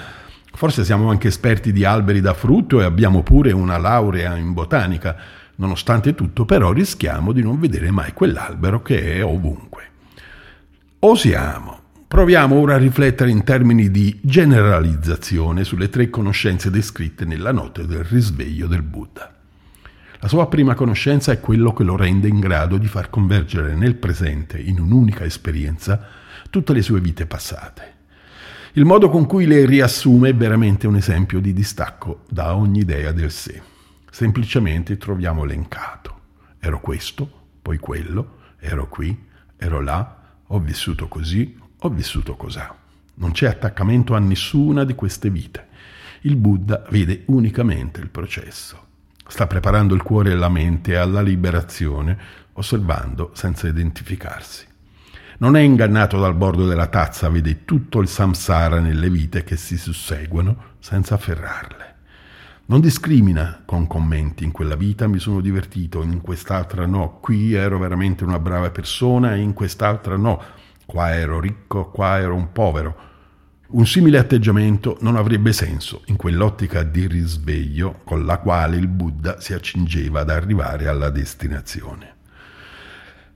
Forse 0.52 0.84
siamo 0.84 1.10
anche 1.10 1.30
esperti 1.30 1.72
di 1.72 1.86
alberi 1.86 2.20
da 2.20 2.34
frutto 2.34 2.82
e 2.82 2.84
abbiamo 2.84 3.24
pure 3.24 3.52
una 3.54 3.78
laurea 3.78 4.36
in 4.36 4.54
botanica. 4.54 5.16
Nonostante 5.56 6.14
tutto, 6.14 6.46
però, 6.46 6.72
rischiamo 6.72 7.32
di 7.32 7.42
non 7.42 7.60
vedere 7.60 7.90
mai 7.92 8.12
quell'albero 8.14 8.82
che 8.82 9.16
è 9.16 9.24
ovunque. 9.24 9.84
Osiamo. 11.00 11.82
Proviamo 12.08 12.56
ora 12.56 12.74
a 12.74 12.80
riflettere 12.80 13.30
in 13.30 13.44
termini 13.44 13.92
di 13.92 14.18
generalizzazione 14.24 15.64
sulle 15.64 15.90
tre 15.90 16.10
conoscenze 16.10 16.72
descritte 16.72 17.24
nella 17.24 17.52
notte 17.52 17.86
del 17.86 18.04
risveglio 18.04 18.66
del 18.66 18.82
Buddha. 18.82 19.32
La 20.20 20.28
sua 20.28 20.48
prima 20.48 20.74
conoscenza 20.74 21.32
è 21.32 21.40
quello 21.40 21.72
che 21.72 21.84
lo 21.84 21.96
rende 21.96 22.28
in 22.28 22.40
grado 22.40 22.80
di 22.80 22.88
far 22.88 23.12
convergere 23.12 23.76
nel 23.76 23.94
presente, 23.94 24.58
in 24.58 24.80
un'unica 24.80 25.24
esperienza, 25.24 26.04
tutte 26.50 26.74
le 26.74 26.82
sue 26.82 27.00
vite 27.00 27.28
passate. 27.28 27.94
Il 28.74 28.86
modo 28.86 29.12
con 29.12 29.28
cui 29.28 29.46
le 29.46 29.68
riassume 29.68 30.30
è 30.30 30.36
veramente 30.36 30.88
un 30.88 30.96
esempio 30.96 31.40
di 31.40 31.54
distacco 31.54 32.24
da 32.28 32.56
ogni 32.56 32.80
idea 32.80 33.12
del 33.12 33.30
sé. 33.30 33.62
Semplicemente 34.10 34.98
troviamo 34.98 35.44
elencato. 35.44 36.22
Ero 36.60 36.80
questo, 36.80 37.30
poi 37.62 37.78
quello, 37.78 38.38
ero 38.58 38.88
qui, 38.90 39.26
ero 39.58 39.80
là, 39.80 40.17
ho 40.48 40.60
vissuto 40.60 41.08
così, 41.08 41.58
ho 41.80 41.90
vissuto 41.90 42.36
cos'ha. 42.36 42.76
Non 43.16 43.32
c'è 43.32 43.48
attaccamento 43.48 44.16
a 44.16 44.20
nessuna 44.20 44.84
di 44.84 44.96
queste 44.96 45.30
vite. 45.30 45.68
Il 46.22 46.36
Buddha 46.36 46.84
vede 46.90 47.24
unicamente 47.28 48.00
il 48.00 48.10
processo. 48.10 48.86
Sta 49.28 49.48
preparando 49.48 49.94
il 49.94 50.04
cuore 50.04 50.32
e 50.32 50.36
la 50.36 50.50
mente 50.50 50.96
alla 50.96 51.22
liberazione, 51.22 52.18
osservando 52.54 53.32
senza 53.34 53.68
identificarsi. 53.68 54.66
Non 55.40 55.56
è 55.56 55.60
ingannato 55.60 56.20
dal 56.20 56.34
bordo 56.34 56.66
della 56.66 56.88
tazza, 56.88 57.30
vede 57.30 57.66
tutto 57.66 58.00
il 58.00 58.08
samsara 58.08 58.80
nelle 58.80 59.10
vite 59.10 59.44
che 59.44 59.58
si 59.58 59.78
susseguono 59.78 60.76
senza 60.80 61.16
afferrarle. 61.16 61.96
Non 62.70 62.82
discrimina 62.82 63.62
con 63.64 63.88
commenti, 63.88 64.44
in 64.44 64.52
quella 64.52 64.76
vita 64.76 65.08
mi 65.08 65.20
sono 65.20 65.40
divertito, 65.40 66.04
in 66.04 66.20
quest'altra 66.20 66.86
no, 66.86 67.18
qui 67.22 67.54
ero 67.54 67.80
veramente 67.80 68.26
una 68.26 68.40
brava 68.40 68.72
persona 68.72 69.36
e 69.36 69.40
in 69.40 69.54
quest'altra 69.54 70.18
no, 70.18 70.42
qua 70.86 71.16
ero 71.16 71.40
ricco, 71.40 71.86
qua 71.86 72.20
ero 72.20 72.36
un 72.36 72.52
povero. 72.52 72.98
Un 73.68 73.88
simile 73.88 74.18
atteggiamento 74.18 74.98
non 75.00 75.16
avrebbe 75.16 75.54
senso 75.54 76.02
in 76.08 76.18
quell'ottica 76.18 76.84
di 76.84 77.08
risveglio 77.08 78.02
con 78.04 78.26
la 78.26 78.38
quale 78.40 78.76
il 78.76 78.90
Buddha 78.90 79.40
si 79.40 79.54
accingeva 79.54 80.20
ad 80.20 80.30
arrivare 80.30 80.90
alla 80.90 81.10
destinazione. 81.10 82.16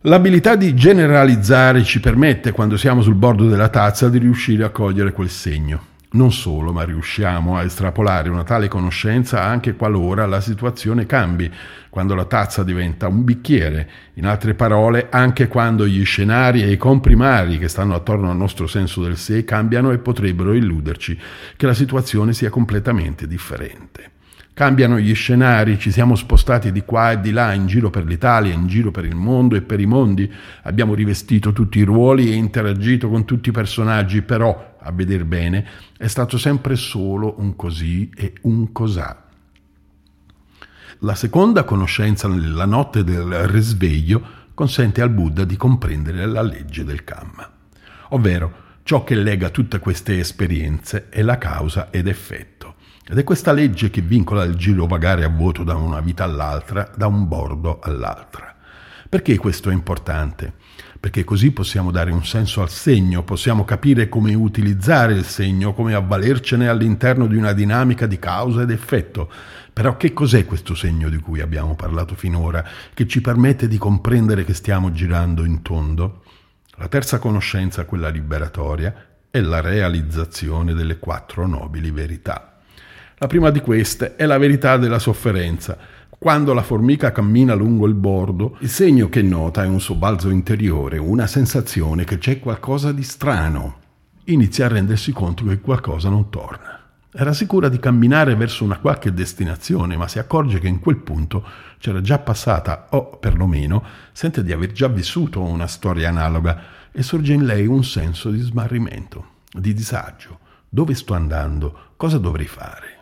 L'abilità 0.02 0.58
di 0.58 0.74
generalizzare 0.74 1.86
ci 1.86 2.02
permette, 2.02 2.52
quando 2.52 2.76
siamo 2.76 3.02
sul 3.02 3.16
bordo 3.16 3.48
della 3.48 3.70
tazza, 3.70 4.10
di 4.10 4.18
riuscire 4.18 4.66
a 4.66 4.72
cogliere 4.72 5.14
quel 5.14 5.30
segno. 5.30 5.91
Non 6.14 6.34
solo, 6.34 6.74
ma 6.74 6.84
riusciamo 6.84 7.56
a 7.56 7.64
estrapolare 7.64 8.28
una 8.28 8.44
tale 8.44 8.68
conoscenza 8.68 9.44
anche 9.44 9.76
qualora 9.76 10.26
la 10.26 10.42
situazione 10.42 11.06
cambi, 11.06 11.50
quando 11.90 12.16
la 12.16 12.26
tazza 12.26 12.64
diventa 12.64 13.08
un 13.08 13.24
bicchiere, 13.24 13.90
in 14.16 14.26
altre 14.26 14.54
parole, 14.54 15.08
anche 15.10 15.48
quando 15.48 15.88
gli 15.88 16.04
scenari 16.04 16.64
e 16.64 16.72
i 16.72 16.76
comprimari 16.76 17.58
che 17.58 17.70
stanno 17.70 17.96
attorno 17.96 18.30
al 18.30 18.36
nostro 18.36 18.68
senso 18.68 19.02
del 19.02 19.16
sé 19.16 19.46
cambiano 19.46 19.92
e 19.92 20.00
potrebbero 20.00 20.52
illuderci 20.52 21.18
che 21.56 21.66
la 21.66 21.74
situazione 21.74 22.34
sia 22.34 22.50
completamente 22.50 23.26
differente. 23.26 24.10
Cambiano 24.54 25.00
gli 25.00 25.16
scenari, 25.16 25.80
ci 25.80 25.92
siamo 25.92 26.16
spostati 26.16 26.74
di 26.74 26.82
qua 26.84 27.14
e 27.14 27.22
di 27.22 27.32
là, 27.32 27.54
in 27.54 27.68
giro 27.68 27.90
per 27.90 28.04
l'Italia, 28.04 28.52
in 28.52 28.68
giro 28.68 28.92
per 28.92 29.06
il 29.06 29.16
mondo 29.16 29.56
e 29.56 29.62
per 29.62 29.80
i 29.80 29.86
mondi, 29.86 30.30
abbiamo 30.64 30.94
rivestito 30.94 31.54
tutti 31.54 31.80
i 31.80 31.84
ruoli 31.84 32.30
e 32.30 32.36
interagito 32.36 33.08
con 33.08 33.24
tutti 33.24 33.48
i 33.48 33.54
personaggi, 33.54 34.22
però 34.22 34.71
a 34.82 34.92
veder 34.92 35.26
bene, 35.26 35.68
è 35.98 36.08
stato 36.08 36.38
sempre 36.38 36.76
solo 36.76 37.36
un 37.38 37.56
così 37.56 38.10
e 38.16 38.34
un 38.42 38.72
cos'ha. 38.72 39.26
La 41.00 41.16
seconda 41.16 41.64
conoscenza 41.64 42.28
nella 42.28 42.66
notte 42.66 43.04
del 43.04 43.48
risveglio 43.48 44.40
consente 44.54 45.02
al 45.02 45.10
Buddha 45.10 45.46
di 45.46 45.58
comprendere 45.58 46.26
la 46.26 46.42
legge 46.42 46.84
del 46.84 47.04
Kamma, 47.04 47.50
ovvero 48.10 48.70
ciò 48.84 49.04
che 49.04 49.16
lega 49.16 49.50
tutte 49.50 49.80
queste 49.80 50.20
esperienze 50.20 51.10
è 51.10 51.22
la 51.22 51.38
causa 51.38 51.90
ed 51.90 52.08
effetto. 52.08 52.76
Ed 53.08 53.18
è 53.18 53.24
questa 53.24 53.52
legge 53.52 53.90
che 53.90 54.02
vincola 54.02 54.44
il 54.44 54.56
girovagare 54.56 55.24
a 55.24 55.30
vuoto 55.30 55.64
da 55.64 55.76
una 55.76 56.00
vita 56.02 56.24
all'altra, 56.24 56.90
da 56.96 57.08
un 57.08 57.28
bordo 57.28 57.80
all'altra. 57.82 58.56
Perché 59.10 59.38
questo 59.38 59.70
è 59.70 59.74
importante? 59.74 60.54
Perché 61.02 61.24
così 61.24 61.50
possiamo 61.50 61.90
dare 61.90 62.12
un 62.12 62.24
senso 62.24 62.62
al 62.62 62.70
segno, 62.70 63.24
possiamo 63.24 63.66
capire 63.66 64.08
come 64.08 64.36
utilizzare 64.36 65.14
il 65.14 65.24
segno, 65.24 65.74
come 65.74 65.96
avvalercene 65.96 66.68
all'interno 66.68 67.26
di 67.26 67.36
una 67.36 67.54
dinamica 67.54 68.06
di 68.06 68.20
causa 68.20 68.62
ed 68.62 68.70
effetto. 68.70 69.28
Però 69.74 69.98
che 69.98 70.14
cos'è 70.14 70.46
questo 70.46 70.76
segno 70.76 71.10
di 71.10 71.18
cui 71.18 71.42
abbiamo 71.42 71.74
parlato 71.74 72.14
finora, 72.14 72.64
che 72.94 73.08
ci 73.08 73.20
permette 73.20 73.68
di 73.68 73.80
comprendere 73.80 74.44
che 74.44 74.54
stiamo 74.54 74.92
girando 74.92 75.44
in 75.44 75.64
tondo? 75.64 76.24
La 76.76 76.88
terza 76.88 77.18
conoscenza, 77.18 77.86
quella 77.86 78.10
liberatoria, 78.10 78.94
è 79.32 79.42
la 79.42 79.60
realizzazione 79.60 80.76
delle 80.76 81.00
quattro 81.00 81.48
nobili 81.48 81.90
verità. 81.90 82.60
La 83.18 83.26
prima 83.26 83.50
di 83.50 83.60
queste 83.60 84.16
è 84.16 84.28
la 84.28 84.38
verità 84.38 84.78
della 84.78 85.00
sofferenza, 85.00 85.78
quando 86.18 86.54
la 86.54 86.62
formica 86.62 87.12
cammina 87.12 87.54
lungo 87.56 87.88
il 87.88 87.96
bordo, 87.96 88.58
il 88.60 88.70
segno 88.70 89.10
che 89.10 89.22
nota 89.22 89.64
è 89.64 89.68
un 89.68 89.82
sobbalzo 89.82 90.30
interiore, 90.30 90.98
una 90.98 91.26
sensazione 91.26 92.04
che 92.04 92.20
c'è 92.20 92.40
qualcosa 92.40 92.92
di 92.92 93.02
strano. 93.02 93.80
Inizia 94.26 94.66
a 94.66 94.70
rendersi 94.70 95.12
conto 95.12 95.46
che 95.46 95.60
qualcosa 95.60 96.10
non 96.10 96.30
torna. 96.30 96.80
Era 97.12 97.34
sicura 97.34 97.70
di 97.70 97.80
camminare 97.80 98.36
verso 98.36 98.64
una 98.64 98.78
qualche 98.78 99.14
destinazione, 99.14 99.98
ma 99.98 100.08
si 100.08 100.20
accorge 100.20 100.60
che 100.60 100.68
in 100.68 100.80
quel 100.80 100.98
punto 100.98 101.44
c'era 101.80 102.02
già 102.02 102.20
passata, 102.20 102.88
o 102.92 103.18
perlomeno 103.18 103.84
sente 104.12 104.44
di 104.44 104.52
aver 104.54 104.72
già 104.72 104.88
vissuto 104.88 105.42
una 105.42 105.68
storia 105.68 106.10
analoga, 106.10 106.62
e 106.92 107.04
sorge 107.04 107.34
in 107.34 107.46
lei 107.46 107.66
un 107.66 107.84
senso 107.84 108.30
di 108.30 108.40
smarrimento, 108.40 109.26
di 109.52 109.74
disagio. 109.74 110.40
Dove 110.70 110.94
sto 110.94 111.16
andando? 111.16 111.94
Cosa 111.98 112.18
dovrei 112.18 112.48
fare? 112.48 113.01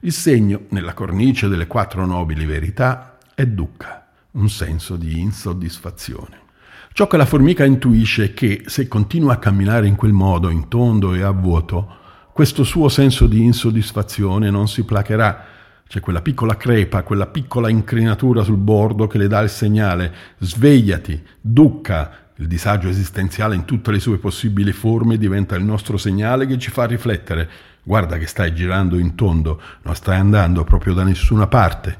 Il 0.00 0.12
segno, 0.12 0.66
nella 0.68 0.92
cornice 0.92 1.48
delle 1.48 1.66
quattro 1.66 2.04
nobili 2.04 2.44
verità, 2.44 3.16
è 3.34 3.46
dukkha, 3.46 4.06
un 4.32 4.50
senso 4.50 4.96
di 4.96 5.18
insoddisfazione. 5.18 6.44
Ciò 6.92 7.06
che 7.06 7.16
la 7.16 7.24
formica 7.24 7.64
intuisce 7.64 8.24
è 8.24 8.34
che, 8.34 8.64
se 8.66 8.88
continua 8.88 9.34
a 9.34 9.38
camminare 9.38 9.86
in 9.86 9.96
quel 9.96 10.12
modo, 10.12 10.50
in 10.50 10.68
tondo 10.68 11.14
e 11.14 11.22
a 11.22 11.30
vuoto, 11.30 11.96
questo 12.32 12.62
suo 12.62 12.90
senso 12.90 13.26
di 13.26 13.42
insoddisfazione 13.42 14.50
non 14.50 14.68
si 14.68 14.84
placherà. 14.84 15.44
C'è 15.88 16.00
quella 16.00 16.20
piccola 16.20 16.56
crepa, 16.56 17.02
quella 17.02 17.26
piccola 17.26 17.70
incrinatura 17.70 18.42
sul 18.42 18.58
bordo 18.58 19.06
che 19.06 19.16
le 19.16 19.28
dà 19.28 19.40
il 19.40 19.48
segnale 19.48 20.14
svegliati, 20.38 21.22
dukkha, 21.40 22.24
il 22.36 22.46
disagio 22.46 22.88
esistenziale 22.88 23.54
in 23.54 23.64
tutte 23.64 23.90
le 23.90 23.98
sue 23.98 24.18
possibili 24.18 24.72
forme 24.72 25.16
diventa 25.16 25.56
il 25.56 25.64
nostro 25.64 25.96
segnale 25.96 26.46
che 26.46 26.58
ci 26.58 26.70
fa 26.70 26.84
riflettere 26.84 27.48
Guarda 27.88 28.18
che 28.18 28.26
stai 28.26 28.52
girando 28.52 28.98
in 28.98 29.14
tondo, 29.14 29.62
non 29.82 29.94
stai 29.94 30.18
andando 30.18 30.64
proprio 30.64 30.92
da 30.92 31.04
nessuna 31.04 31.46
parte. 31.46 31.96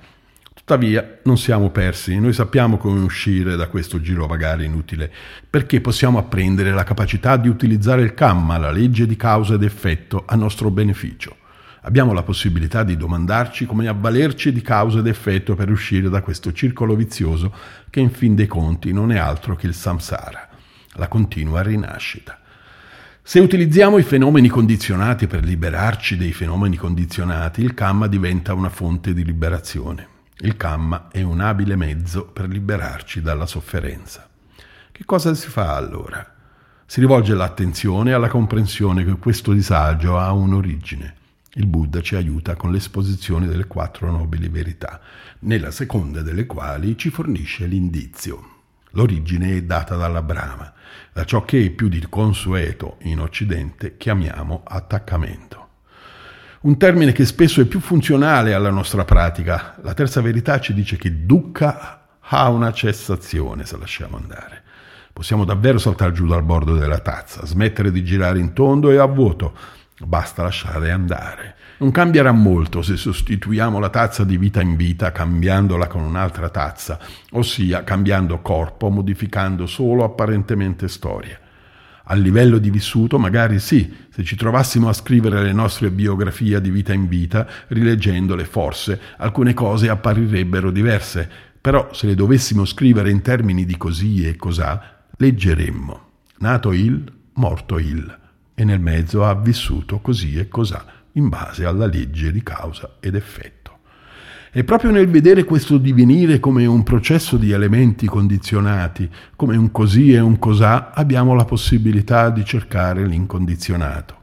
Tuttavia 0.53 1.21
non 1.23 1.39
siamo 1.39 1.71
persi, 1.71 2.19
noi 2.19 2.33
sappiamo 2.33 2.77
come 2.77 2.99
uscire 2.99 3.55
da 3.55 3.69
questo 3.69 4.01
girovagare 4.01 4.65
inutile, 4.65 5.09
perché 5.49 5.81
possiamo 5.81 6.19
apprendere 6.19 6.73
la 6.73 6.83
capacità 6.83 7.37
di 7.37 7.47
utilizzare 7.47 8.03
il 8.03 8.15
kamma, 8.15 8.59
la 8.59 8.73
legge 8.73 9.07
di 9.07 9.15
causa 9.15 9.55
ed 9.55 9.63
effetto, 9.63 10.25
a 10.27 10.35
nostro 10.35 10.73
beneficio. 10.73 11.37
Abbiamo 11.83 12.13
la 12.13 12.25
possibilità 12.25 12.83
di 12.83 12.97
domandarci 12.97 13.65
come 13.65 13.87
avvalerci 13.87 14.51
di 14.51 14.63
causa 14.63 14.99
ed 14.99 15.07
effetto 15.07 15.55
per 15.55 15.71
uscire 15.71 16.09
da 16.09 16.21
questo 16.21 16.53
circolo 16.53 16.97
vizioso 16.97 17.55
che 17.91 18.01
in 18.01 18.11
fin 18.11 18.35
dei 18.35 18.49
conti 18.49 18.93
non 18.93 19.13
è 19.13 19.19
altro 19.19 19.55
che 19.55 19.69
il 19.69 19.75
samsara, 19.75 20.49
la 20.95 21.07
continua 21.07 21.63
rinascita. 21.63 22.41
Se 23.29 23.41
utilizziamo 23.41 23.99
i 23.99 24.05
fenomeni 24.05 24.47
condizionati 24.47 25.27
per 25.27 25.43
liberarci 25.43 26.17
dei 26.17 26.33
fenomeni 26.33 26.77
condizionati, 26.77 27.61
il 27.61 27.75
kamma 27.75 28.07
diventa 28.07 28.55
una 28.55 28.69
fonte 28.69 29.13
di 29.13 29.25
liberazione. 29.25 30.07
Il 30.39 30.57
Kamma 30.57 31.09
è 31.11 31.23
un 31.23 31.41
abile 31.41 31.75
mezzo 31.75 32.27
per 32.27 32.47
liberarci 32.47 33.21
dalla 33.21 33.47
sofferenza. 33.47 34.31
Che 34.93 35.05
cosa 35.05 35.35
si 35.35 35.49
fa 35.49 35.75
allora? 35.75 36.25
Si 36.87 37.01
rivolge 37.01 37.35
l'attenzione 37.35 38.13
alla 38.13 38.29
comprensione 38.29 39.05
che 39.05 39.17
questo 39.17 39.53
disagio 39.53 40.21
ha 40.21 40.31
un'origine. 40.31 41.15
Il 41.55 41.67
Buddha 41.67 42.01
ci 42.03 42.15
aiuta 42.15 42.55
con 42.55 42.71
l'esposizione 42.71 43.49
delle 43.49 43.67
quattro 43.67 44.09
nobili 44.09 44.47
verità, 44.47 45.01
nella 45.41 45.73
seconda 45.73 46.23
delle 46.23 46.47
quali 46.47 46.97
ci 46.97 47.11
fornisce 47.11 47.67
l'indizio. 47.67 48.51
L'origine 48.91 49.57
è 49.57 49.63
data 49.65 49.97
dalla 49.97 50.23
Brahma, 50.23 50.73
da 51.13 51.25
ciò 51.25 51.45
che 51.45 51.71
più 51.71 51.89
di 51.89 52.05
consueto 52.09 52.97
in 53.03 53.21
Occidente 53.21 53.97
chiamiamo 53.97 54.63
attaccamento. 54.65 55.65
Un 56.63 56.77
termine 56.79 57.13
che 57.13 57.25
spesso 57.25 57.61
è 57.61 57.65
più 57.65 57.81
funzionale 57.81 58.53
alla 58.53 58.71
nostra 58.71 59.05
pratica. 59.05 59.77
La 59.83 59.95
terza 59.95 60.21
verità 60.21 60.59
ci 60.59 60.75
dice 60.75 60.97
che 60.97 61.25
dukkha 61.25 62.07
ha 62.21 62.49
una 62.49 62.73
cessazione 62.73 63.65
se 63.65 63.79
lasciamo 63.79 64.17
andare. 64.17 64.63
Possiamo 65.13 65.45
davvero 65.45 65.79
saltare 65.79 66.13
giù 66.13 66.27
dal 66.27 66.43
bordo 66.43 66.77
della 66.77 66.99
tazza, 66.99 67.47
smettere 67.47 67.91
di 67.91 68.05
girare 68.05 68.39
in 68.39 68.53
tondo 68.53 68.91
e 68.91 68.99
a 68.99 69.07
vuoto. 69.07 69.57
Basta 69.99 70.43
lasciare 70.43 70.91
andare. 70.91 71.55
Non 71.79 71.91
cambierà 71.91 72.31
molto 72.31 72.83
se 72.83 72.97
sostituiamo 72.97 73.79
la 73.79 73.89
tazza 73.89 74.25
di 74.25 74.37
vita 74.37 74.61
in 74.61 74.77
vita 74.77 75.11
cambiandola 75.11 75.87
con 75.87 76.03
un'altra 76.03 76.51
tazza, 76.51 76.99
ossia 77.31 77.83
cambiando 77.83 78.41
corpo, 78.41 78.91
modificando 78.91 79.67
solo 79.67 80.05
apparentemente 80.05 80.89
storia. 80.89 81.41
A 82.09 82.15
livello 82.15 82.59
di 82.59 82.71
vissuto, 82.71 83.19
magari 83.19 83.59
sì, 83.59 83.93
se 84.11 84.23
ci 84.23 84.37
trovassimo 84.37 84.89
a 84.89 84.93
scrivere 84.93 85.43
le 85.43 85.53
nostre 85.53 85.91
biografie 85.91 86.61
di 86.61 86.71
vita 86.71 86.93
in 86.93 87.09
vita, 87.09 87.47
rileggendole 87.69 88.45
forse, 88.45 89.01
alcune 89.17 89.55
cose 89.55 89.89
apparirebbero 89.89 90.71
diverse, 90.71 91.29
però 91.59 91.93
se 91.93 92.07
le 92.07 92.15
dovessimo 92.15 92.65
scrivere 92.67 93.11
in 93.11 93.23
termini 93.23 93.65
di 93.65 93.77
così 93.79 94.27
e 94.27 94.37
cosà, 94.37 95.05
leggeremmo 95.17 96.05
nato 96.39 96.73
il, 96.73 97.03
morto 97.33 97.79
il, 97.79 98.25
e 98.57 98.65
nel 98.65 98.81
mezzo 98.81 99.25
ha 99.25 99.35
vissuto 99.35 100.01
così 100.01 100.37
e 100.39 100.49
cosà, 100.49 100.85
in 101.13 101.29
base 101.29 101.67
alla 101.67 101.87
legge 101.87 102.33
di 102.33 102.43
causa 102.43 102.97
ed 102.99 103.15
effetto. 103.15 103.79
E 104.51 104.65
proprio 104.65 104.91
nel 104.91 105.11
vedere 105.11 105.45
questo 105.45 105.77
divenire 105.77 106.41
come 106.41 106.65
un 106.65 106.83
processo 106.83 107.37
di 107.37 107.53
elementi 107.53 108.07
condizionati, 108.07 109.09
come 109.37 109.55
un 109.55 109.71
così 109.71 110.15
e 110.15 110.21
un 110.21 110.39
cosà, 110.39 110.95
abbiamo 110.95 111.35
la 111.35 111.45
possibilità 111.45 112.31
di 112.31 112.43
cercare 112.43 113.07
l'incondizionato. 113.07 114.15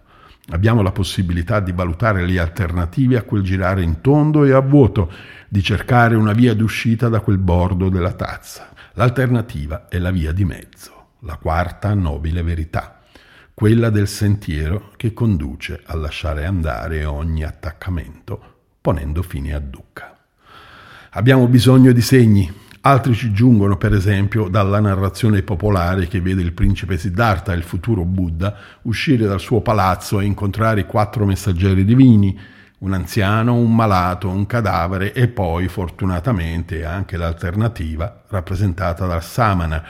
Abbiamo 0.50 0.82
la 0.82 0.92
possibilità 0.92 1.60
di 1.60 1.72
valutare 1.72 2.25
le 2.25 2.40
alternative 2.40 3.18
a 3.18 3.22
quel 3.22 3.44
girare 3.44 3.84
in 3.84 4.02
tondo 4.02 4.44
e 4.44 4.52
a 4.52 4.60
vuoto, 4.60 5.12
di 5.48 5.62
cercare 5.62 6.16
una 6.16 6.34
via 6.34 6.56
d'uscita 6.56 7.10
da 7.10 7.20
quel 7.20 7.38
bordo 7.38 7.90
della 7.90 8.13
tazza. 8.13 8.70
L'alternativa 8.94 9.88
è 9.88 10.00
la 10.00 10.10
via 10.10 10.32
di 10.32 10.46
mezzo, 10.46 11.10
la 11.20 11.38
quarta 11.38 11.94
nobile 11.94 12.42
verità, 12.42 12.93
quella 13.54 13.90
del 13.90 14.08
sentiero 14.08 14.92
che 14.98 15.14
conduce 15.14 15.82
a 15.86 15.96
lasciare 15.96 16.46
andare 16.46 17.06
ogni 17.06 17.44
attaccamento, 17.44 18.42
ponendo 18.82 19.22
fine 19.22 19.54
a 19.54 19.60
dukkha. 19.60 20.18
Abbiamo 21.12 21.48
bisogno 21.48 21.92
di 21.92 22.02
segni. 22.02 22.52
Altri 22.82 23.13
ci 23.13 23.32
giungono, 23.32 23.78
per 23.78 23.94
esempio, 23.94 24.50
dalla 24.50 24.80
narrazione 24.80 25.44
popolare 25.44 26.08
che 26.08 26.20
vede 26.20 26.42
il 26.42 26.52
principe 26.52 26.98
Siddhartha, 26.98 27.54
il 27.54 27.63
futuro 27.63 28.04
Buddha, 28.04 28.56
uscire 28.82 29.26
dal 29.26 29.39
suo 29.39 29.62
palazzo 29.62 30.20
e 30.20 30.26
incontrare 30.26 30.86
quattro 30.86 31.26
messaggeri 31.26 31.86
divini, 31.86 32.38
un 32.80 32.94
anziano, 32.94 33.54
un 33.54 33.74
malato, 33.74 34.28
un 34.28 34.46
cadavere 34.46 35.13
e 35.13 35.30
poi, 35.30 35.70
fortunatamente, 35.70 36.84
anche 36.84 37.16
l'alternativa 37.16 38.24
rappresentata 38.28 39.06
dal 39.06 39.24
Samana, 39.24 39.82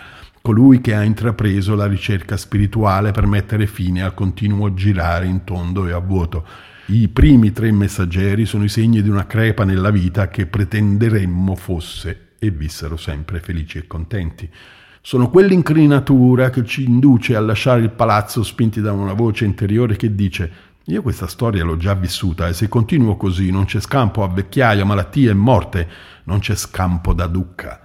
colui 0.44 0.82
che 0.82 0.94
ha 0.94 1.04
intrapreso 1.04 1.74
la 1.74 1.88
ricerca 1.88 2.36
spirituale 2.36 3.12
per 3.12 3.26
mettere 3.26 3.66
fine 3.66 4.04
al 4.04 4.14
continuo 4.14 4.74
girare 4.74 5.26
in 5.26 5.46
tondo 5.46 5.88
e 5.88 5.94
a 5.94 6.00
vuoto 6.00 6.46
i 6.88 7.08
primi 7.08 7.54
tre 7.54 7.72
messaggeri 7.72 8.46
sono 8.46 8.66
i 8.66 8.70
segni 8.70 9.02
di 9.02 9.08
una 9.08 9.26
crepa 9.26 9.64
nella 9.64 9.90
vita 9.90 10.28
che 10.28 10.46
pretenderemmo 10.46 11.56
fosse 11.56 12.32
e 12.40 12.52
vissero 12.52 12.98
sempre 12.98 13.40
felici 13.40 13.78
e 13.78 13.88
contenti. 13.88 14.50
Sono 15.00 15.30
quell'incrinatura 15.30 16.50
che 16.50 16.66
ci 16.66 16.84
induce 16.84 17.38
a 17.38 17.40
lasciare 17.40 17.80
il 17.80 17.92
palazzo 17.92 18.44
spinti 18.44 18.82
da 18.82 18.92
una 18.92 19.14
voce 19.14 19.46
interiore 19.46 19.96
che 19.96 20.14
dice 20.14 20.52
io 20.84 21.02
questa 21.02 21.28
storia 21.28 21.64
l'ho 21.64 21.78
già 21.78 21.94
vissuta 21.94 22.50
e 22.50 22.54
se 22.54 22.68
continuo 22.68 23.16
così 23.16 23.50
non 23.50 23.64
c'è 23.64 23.80
scampo 23.80 24.26
a 24.26 24.28
vecchiaia, 24.28 24.84
malattie 24.84 25.30
e 25.30 25.34
morte, 25.34 25.88
non 26.26 26.40
c'è 26.40 26.56
scampo 26.56 27.14
da 27.14 27.28
ducca. 27.28 27.80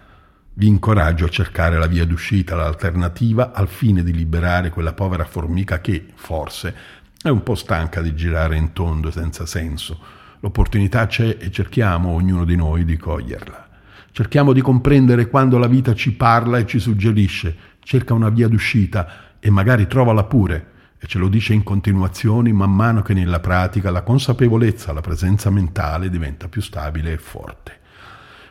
Vi 0.59 0.67
incoraggio 0.67 1.27
a 1.27 1.29
cercare 1.29 1.79
la 1.79 1.87
via 1.87 2.05
d'uscita, 2.05 2.57
l'alternativa, 2.57 3.53
al 3.53 3.69
fine 3.69 4.03
di 4.03 4.13
liberare 4.13 4.71
quella 4.71 4.93
povera 4.93 5.25
formica 5.25 5.81
che, 5.81 6.07
forse, 6.17 6.75
è 7.23 7.29
un 7.29 7.45
po' 7.45 7.55
stanca 7.55 8.03
di 8.03 8.13
girare 8.17 8.57
in 8.57 8.73
tondo 8.73 9.13
senza 9.13 9.47
senso. 9.47 9.97
L'opportunità 10.41 11.07
c'è 11.07 11.37
e 11.39 11.53
cerchiamo, 11.53 12.09
ognuno 12.09 12.45
di 12.45 12.57
noi, 12.57 12.85
di 12.85 12.97
coglierla. 12.97 13.69
Cerchiamo 14.11 14.53
di 14.53 14.61
comprendere 14.61 15.29
quando 15.29 15.59
la 15.59 15.69
vita 15.69 15.95
ci 15.95 16.15
parla 16.15 16.59
e 16.59 16.67
ci 16.67 16.81
suggerisce, 16.81 17.57
cerca 17.79 18.15
una 18.15 18.29
via 18.29 18.49
d'uscita 18.49 19.39
e 19.39 19.51
magari 19.51 19.87
trovala 19.87 20.25
pure 20.25 20.71
e 20.99 21.07
ce 21.07 21.19
lo 21.19 21.29
dice 21.29 21.53
in 21.53 21.63
continuazione 21.63 22.53
man 22.53 22.75
mano 22.75 23.03
che 23.03 23.15
nella 23.15 23.39
pratica 23.39 23.93
la 23.93 24.03
consapevolezza, 24.03 24.93
la 24.93 25.03
presenza 25.03 25.51
mentale 25.51 26.11
diventa 26.11 26.49
più 26.49 26.61
stabile 26.61 27.13
e 27.13 27.19
forte. 27.19 27.79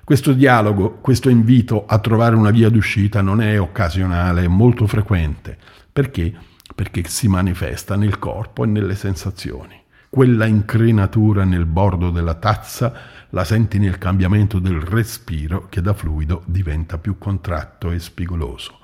Questo 0.08 0.32
dialogo, 0.32 1.00
questo 1.02 1.28
invito 1.28 1.86
a 1.86 2.00
trovare 2.00 2.34
una 2.34 2.50
via 2.50 2.70
d'uscita 2.70 3.20
non 3.20 3.42
è 3.42 3.60
occasionale, 3.60 4.46
è 4.46 4.48
molto 4.48 4.88
frequente. 4.88 5.58
Perché? 5.92 6.34
perché 6.74 7.04
si 7.10 7.28
manifesta 7.28 7.98
nel 7.98 8.18
corpo 8.18 8.64
e 8.64 8.68
nelle 8.68 8.96
sensazioni. 8.96 9.78
Quella 10.10 10.46
incrinatura 10.46 11.44
nel 11.44 11.66
bordo 11.66 12.10
della 12.10 12.36
tazza 12.36 12.94
la 13.32 13.44
senti 13.44 13.80
nel 13.80 13.98
cambiamento 13.98 14.60
del 14.60 14.80
respiro 14.80 15.68
che 15.68 15.82
da 15.82 15.94
fluido 15.94 16.42
diventa 16.46 16.98
più 16.98 17.18
contratto 17.18 17.92
e 17.92 18.00
spigoloso. 18.00 18.78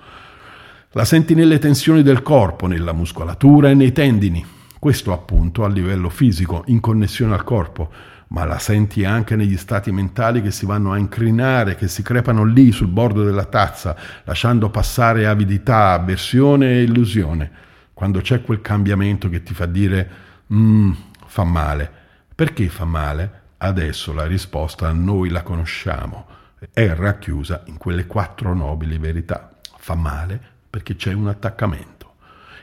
La 0.92 1.06
senti 1.06 1.36
nelle 1.36 1.58
tensioni 1.58 2.04
del 2.04 2.22
corpo, 2.22 2.68
nella 2.68 2.92
muscolatura 2.92 3.70
e 3.70 3.76
nei 3.76 3.94
tendini. 3.94 4.46
Questo 4.78 5.14
appunto 5.14 5.64
a 5.64 5.70
livello 5.70 6.10
fisico, 6.10 6.64
in 6.66 6.82
connessione 6.82 7.34
al 7.34 7.46
corpo, 7.46 7.92
ma 8.34 8.46
la 8.46 8.58
senti 8.58 9.06
anche 9.06 9.36
negli 9.36 9.58
stati 9.58 9.92
mentali 9.92 10.42
che 10.42 10.50
si 10.50 10.66
vanno 10.66 10.92
a 10.92 10.98
incrinare, 10.98 11.76
che 11.76 11.88
si 11.88 12.02
crepano 12.02 12.44
lì 12.44 12.72
sul 12.72 12.88
bordo 12.88 13.24
della 13.24 13.46
tazza, 13.46 13.96
lasciando 14.24 14.72
passare 14.72 15.28
avidità, 15.28 15.92
avversione 15.92 16.72
e 16.72 16.82
illusione 16.82 17.52
quando 17.94 18.22
c'è 18.22 18.42
quel 18.42 18.60
cambiamento 18.60 19.30
che 19.30 19.44
ti 19.44 19.54
fa 19.54 19.68
dire 19.68 20.10
mm, 20.52 20.92
fa 21.28 21.44
male. 21.44 21.92
Perché 22.34 22.68
fa 22.70 22.86
male? 22.86 23.42
Adesso 23.58 24.14
la 24.14 24.26
risposta 24.26 24.92
noi 24.92 25.30
la 25.30 25.44
conosciamo, 25.44 26.26
è 26.74 26.92
racchiusa 26.92 27.64
in 27.68 27.78
quelle 27.78 28.08
quattro 28.08 28.56
nobili 28.56 28.98
verità. 28.98 29.52
Fa 29.78 29.94
male 29.94 30.42
perché 30.68 30.96
c'è 30.96 31.14
un 31.14 31.28
attaccamento 31.28 32.16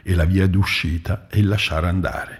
e 0.02 0.16
la 0.16 0.24
via 0.24 0.48
d'uscita 0.48 1.28
è 1.28 1.36
il 1.36 1.46
lasciare 1.46 1.86
andare. 1.86 2.39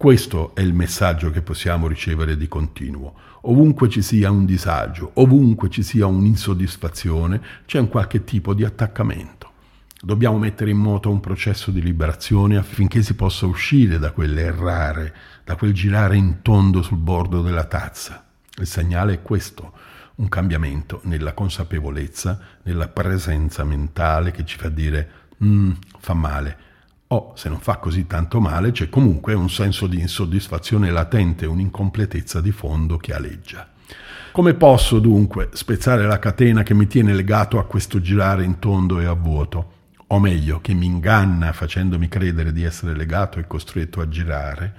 Questo 0.00 0.54
è 0.54 0.62
il 0.62 0.72
messaggio 0.72 1.30
che 1.30 1.42
possiamo 1.42 1.86
ricevere 1.86 2.38
di 2.38 2.48
continuo. 2.48 3.12
Ovunque 3.42 3.90
ci 3.90 4.00
sia 4.00 4.30
un 4.30 4.46
disagio, 4.46 5.10
ovunque 5.16 5.68
ci 5.68 5.82
sia 5.82 6.06
un'insoddisfazione, 6.06 7.42
c'è 7.66 7.80
un 7.80 7.90
qualche 7.90 8.24
tipo 8.24 8.54
di 8.54 8.64
attaccamento. 8.64 9.50
Dobbiamo 10.00 10.38
mettere 10.38 10.70
in 10.70 10.78
moto 10.78 11.10
un 11.10 11.20
processo 11.20 11.70
di 11.70 11.82
liberazione 11.82 12.56
affinché 12.56 13.02
si 13.02 13.12
possa 13.12 13.44
uscire 13.44 13.98
da 13.98 14.12
quell'errare, 14.12 15.14
da 15.44 15.54
quel 15.56 15.74
girare 15.74 16.16
in 16.16 16.40
tondo 16.40 16.80
sul 16.80 16.96
bordo 16.96 17.42
della 17.42 17.66
tazza. 17.66 18.24
Il 18.56 18.66
segnale 18.66 19.12
è 19.12 19.20
questo, 19.20 19.74
un 20.14 20.30
cambiamento 20.30 21.02
nella 21.04 21.34
consapevolezza, 21.34 22.40
nella 22.62 22.88
presenza 22.88 23.64
mentale 23.64 24.30
che 24.30 24.46
ci 24.46 24.56
fa 24.56 24.70
dire 24.70 25.10
mm, 25.44 25.72
fa 25.98 26.14
male. 26.14 26.68
O 27.12 27.32
se 27.34 27.48
non 27.48 27.58
fa 27.58 27.78
così 27.78 28.06
tanto 28.06 28.38
male, 28.38 28.70
c'è 28.70 28.88
comunque 28.88 29.34
un 29.34 29.50
senso 29.50 29.88
di 29.88 29.98
insoddisfazione 29.98 30.92
latente, 30.92 31.44
un'incompletezza 31.44 32.40
di 32.40 32.52
fondo 32.52 32.98
che 32.98 33.12
aleggia. 33.12 33.68
Come 34.30 34.54
posso 34.54 35.00
dunque 35.00 35.48
spezzare 35.52 36.06
la 36.06 36.20
catena 36.20 36.62
che 36.62 36.72
mi 36.72 36.86
tiene 36.86 37.12
legato 37.12 37.58
a 37.58 37.64
questo 37.64 38.00
girare 38.00 38.44
in 38.44 38.60
tondo 38.60 39.00
e 39.00 39.06
a 39.06 39.14
vuoto? 39.14 39.72
O 40.06 40.20
meglio, 40.20 40.60
che 40.60 40.72
mi 40.72 40.86
inganna 40.86 41.52
facendomi 41.52 42.06
credere 42.06 42.52
di 42.52 42.62
essere 42.62 42.94
legato 42.94 43.40
e 43.40 43.46
costretto 43.48 44.00
a 44.00 44.08
girare? 44.08 44.74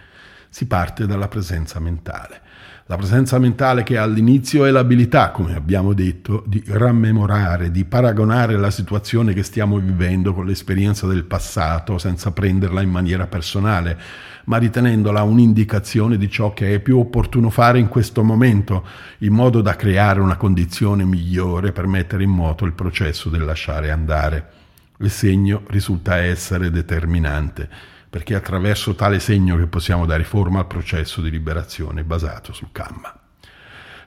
Si 0.47 0.67
parte 0.67 1.05
dalla 1.05 1.27
presenza 1.27 1.81
mentale. 1.81 2.41
La 2.87 2.97
presenza 2.97 3.37
mentale 3.37 3.83
che 3.83 3.97
all'inizio 3.97 4.65
è 4.65 4.71
l'abilità, 4.71 5.29
come 5.29 5.55
abbiamo 5.55 5.93
detto, 5.93 6.43
di 6.47 6.63
rammemorare, 6.65 7.69
di 7.69 7.85
paragonare 7.85 8.57
la 8.57 8.71
situazione 8.71 9.33
che 9.33 9.43
stiamo 9.43 9.77
vivendo 9.77 10.33
con 10.33 10.45
l'esperienza 10.45 11.05
del 11.05 11.23
passato 11.23 11.99
senza 11.99 12.31
prenderla 12.31 12.81
in 12.81 12.89
maniera 12.89 13.27
personale, 13.27 13.97
ma 14.45 14.57
ritenendola 14.57 15.21
un'indicazione 15.21 16.17
di 16.17 16.29
ciò 16.29 16.53
che 16.53 16.73
è 16.73 16.79
più 16.79 16.97
opportuno 16.97 17.51
fare 17.51 17.77
in 17.77 17.87
questo 17.87 18.23
momento, 18.23 18.85
in 19.19 19.33
modo 19.33 19.61
da 19.61 19.75
creare 19.75 20.19
una 20.19 20.35
condizione 20.35 21.05
migliore 21.05 21.71
per 21.71 21.85
mettere 21.85 22.23
in 22.23 22.31
moto 22.31 22.65
il 22.65 22.73
processo 22.73 23.29
del 23.29 23.45
lasciare 23.45 23.91
andare. 23.91 24.49
Il 24.97 25.11
segno 25.11 25.63
risulta 25.67 26.17
essere 26.17 26.71
determinante 26.71 27.69
perché 28.12 28.34
è 28.34 28.36
attraverso 28.36 28.93
tale 28.93 29.21
segno 29.21 29.56
che 29.56 29.67
possiamo 29.67 30.06
dare 30.06 30.26
forma 30.26 30.60
al 30.60 30.67
processo 30.67 31.21
di 31.21 31.30
liberazione 31.30 32.04
basato 32.04 32.52
sul 32.52 32.67
Kamma. 32.74 33.17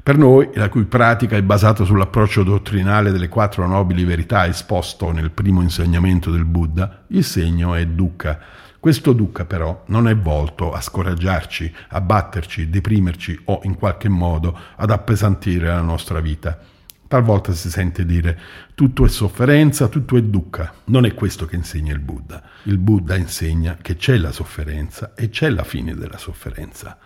Per 0.03 0.19
noi, 0.19 0.51
la 0.53 0.69
cui 0.69 0.85
pratica 0.85 1.37
è 1.37 1.43
basata 1.43 1.85
sull'approccio 1.85 2.43
dottrinale 2.43 3.12
delle 3.12 3.29
quattro 3.29 3.67
nobili 3.67 4.05
verità 4.05 4.47
esposto 4.47 5.11
nel 5.11 5.31
primo 5.31 5.62
insegnamento 5.62 6.31
del 6.31 6.45
Buddha, 6.45 7.05
il 7.09 7.25
segno 7.25 7.75
è 7.75 7.87
dukkha. 7.87 8.38
Questo 8.79 9.14
dukkha 9.14 9.47
però 9.47 9.85
non 9.87 10.07
è 10.07 10.14
volto 10.14 10.73
a 10.73 10.83
scoraggiarci, 10.83 11.75
a 11.88 12.03
batterci, 12.03 12.69
deprimerci 12.69 13.40
o 13.45 13.61
in 13.62 13.77
qualche 13.77 14.11
modo 14.11 14.55
ad 14.77 14.90
appesantire 14.90 15.69
la 15.69 15.81
nostra 15.81 16.21
vita 16.21 16.59
Talvolta 17.14 17.53
si 17.53 17.71
sente 17.71 18.05
dire 18.05 18.38
tutto 18.74 19.04
è 19.04 19.08
sofferenza, 19.08 19.88
tutto 19.88 20.16
è 20.16 20.22
dukkha. 20.22 20.74
Non 20.87 21.04
è 21.04 21.14
questo 21.14 21.46
che 21.46 21.56
insegna 21.56 21.92
il 21.92 22.00
Buddha. 22.00 22.42
Il 22.64 22.78
Buddha 22.78 23.14
insegna 23.16 23.76
che 23.80 23.96
c'è 23.96 24.16
la 24.16 24.32
sofferenza 24.32 25.14
e 25.14 25.28
c'è 25.28 25.48
la 25.48 25.64
fine 25.64 25.94
della 25.94 26.18
sofferenza. 26.18 26.98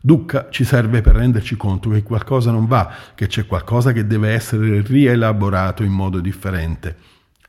Dukkha 0.00 0.48
ci 0.50 0.64
serve 0.64 1.00
per 1.00 1.14
renderci 1.14 1.56
conto 1.56 1.88
che 1.90 2.02
qualcosa 2.02 2.50
non 2.50 2.66
va, 2.66 2.92
che 3.14 3.26
c'è 3.26 3.46
qualcosa 3.46 3.92
che 3.92 4.06
deve 4.06 4.30
essere 4.32 4.82
rielaborato 4.82 5.82
in 5.82 5.92
modo 5.92 6.20
differente 6.20 6.96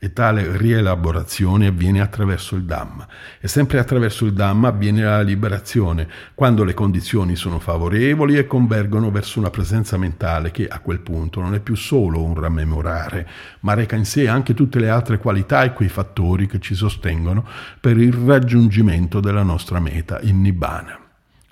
e 0.06 0.12
tale 0.12 0.56
rielaborazione 0.56 1.66
avviene 1.66 2.00
attraverso 2.00 2.56
il 2.56 2.64
Dhamma. 2.64 3.06
E 3.40 3.48
sempre 3.48 3.78
attraverso 3.78 4.24
il 4.24 4.32
Dhamma 4.32 4.68
avviene 4.68 5.02
la 5.02 5.20
liberazione, 5.20 6.08
quando 6.34 6.64
le 6.64 6.74
condizioni 6.74 7.36
sono 7.36 7.58
favorevoli 7.58 8.36
e 8.36 8.46
convergono 8.46 9.10
verso 9.10 9.38
una 9.38 9.50
presenza 9.50 9.96
mentale 9.96 10.50
che 10.50 10.66
a 10.68 10.80
quel 10.80 11.00
punto 11.00 11.40
non 11.40 11.54
è 11.54 11.60
più 11.60 11.74
solo 11.74 12.22
un 12.22 12.34
rammemorare, 12.34 13.28
ma 13.60 13.74
reca 13.74 13.96
in 13.96 14.04
sé 14.04 14.28
anche 14.28 14.54
tutte 14.54 14.78
le 14.78 14.88
altre 14.88 15.18
qualità 15.18 15.64
e 15.64 15.72
quei 15.72 15.88
fattori 15.88 16.46
che 16.46 16.60
ci 16.60 16.74
sostengono 16.74 17.46
per 17.80 17.98
il 17.98 18.12
raggiungimento 18.12 19.20
della 19.20 19.42
nostra 19.42 19.80
meta, 19.80 20.20
il 20.20 20.34
Nibbana. 20.34 21.05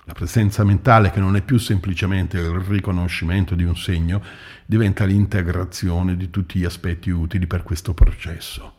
La 0.07 0.13
presenza 0.13 0.63
mentale, 0.63 1.09
che 1.09 1.19
non 1.19 1.35
è 1.35 1.41
più 1.41 1.57
semplicemente 1.57 2.37
il 2.37 2.59
riconoscimento 2.59 3.55
di 3.55 3.63
un 3.63 3.75
segno, 3.75 4.21
diventa 4.63 5.03
l'integrazione 5.03 6.15
di 6.15 6.29
tutti 6.29 6.59
gli 6.59 6.63
aspetti 6.63 7.09
utili 7.09 7.47
per 7.47 7.63
questo 7.63 7.95
processo. 7.95 8.75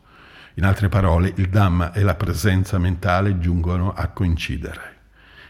In 0.55 0.65
altre 0.65 0.89
parole, 0.89 1.33
il 1.35 1.49
Dhamma 1.49 1.93
e 1.93 2.03
la 2.03 2.15
presenza 2.15 2.79
mentale 2.79 3.41
giungono 3.41 3.93
a 3.93 4.07
coincidere. 4.11 4.95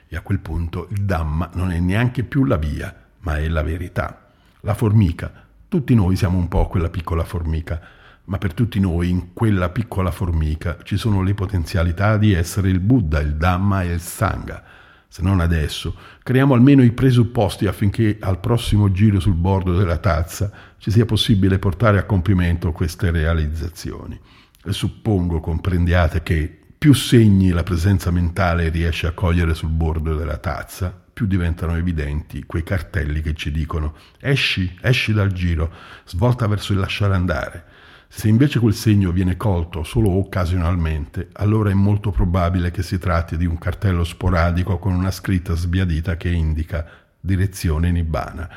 E 0.08 0.16
a 0.16 0.22
quel 0.22 0.38
punto 0.38 0.88
il 0.92 1.04
Dhamma 1.04 1.50
non 1.52 1.70
è 1.70 1.78
neanche 1.78 2.22
più 2.22 2.44
la 2.44 2.56
via, 2.56 2.94
ma 3.20 3.36
è 3.36 3.46
la 3.46 3.62
verità. 3.62 4.30
La 4.60 4.72
formica, 4.72 5.30
tutti 5.68 5.94
noi 5.94 6.16
siamo 6.16 6.38
un 6.38 6.48
po' 6.48 6.68
quella 6.68 6.88
piccola 6.88 7.22
formica, 7.22 7.78
ma 8.24 8.38
per 8.38 8.54
tutti 8.54 8.80
noi 8.80 9.10
in 9.10 9.34
quella 9.34 9.68
piccola 9.68 10.10
formica 10.10 10.78
ci 10.84 10.96
sono 10.96 11.20
le 11.20 11.34
potenzialità 11.34 12.16
di 12.16 12.32
essere 12.32 12.70
il 12.70 12.80
Buddha, 12.80 13.20
il 13.20 13.36
Dhamma 13.36 13.82
e 13.82 13.92
il 13.92 14.00
Sangha 14.00 14.76
se 15.08 15.22
non 15.22 15.40
adesso, 15.40 15.94
creiamo 16.22 16.54
almeno 16.54 16.82
i 16.82 16.92
presupposti 16.92 17.66
affinché 17.66 18.18
al 18.20 18.38
prossimo 18.38 18.90
giro 18.92 19.20
sul 19.20 19.34
bordo 19.34 19.76
della 19.76 19.98
tazza 19.98 20.50
ci 20.78 20.90
sia 20.90 21.06
possibile 21.06 21.58
portare 21.58 21.98
a 21.98 22.04
compimento 22.04 22.72
queste 22.72 23.10
realizzazioni. 23.10 24.18
E 24.64 24.72
suppongo 24.72 25.40
comprendiate 25.40 26.22
che 26.22 26.58
più 26.76 26.92
segni 26.92 27.50
la 27.50 27.62
presenza 27.62 28.10
mentale 28.10 28.68
riesce 28.68 29.06
a 29.06 29.12
cogliere 29.12 29.54
sul 29.54 29.70
bordo 29.70 30.14
della 30.14 30.36
tazza, 30.36 30.94
più 31.12 31.26
diventano 31.26 31.74
evidenti 31.76 32.44
quei 32.44 32.62
cartelli 32.62 33.22
che 33.22 33.32
ci 33.32 33.50
dicono 33.50 33.94
esci, 34.20 34.76
esci 34.82 35.14
dal 35.14 35.32
giro, 35.32 35.72
svolta 36.04 36.46
verso 36.46 36.74
il 36.74 36.78
lasciare 36.78 37.14
andare. 37.14 37.64
Se 38.08 38.28
invece 38.28 38.60
quel 38.60 38.74
segno 38.74 39.10
viene 39.10 39.36
colto 39.36 39.82
solo 39.82 40.10
occasionalmente, 40.10 41.28
allora 41.32 41.70
è 41.70 41.74
molto 41.74 42.10
probabile 42.10 42.70
che 42.70 42.82
si 42.82 42.98
tratti 42.98 43.36
di 43.36 43.46
un 43.46 43.58
cartello 43.58 44.04
sporadico 44.04 44.78
con 44.78 44.94
una 44.94 45.10
scritta 45.10 45.54
sbiadita 45.54 46.16
che 46.16 46.30
indica 46.30 46.86
direzione 47.20 47.90
Nibbana. 47.90 48.48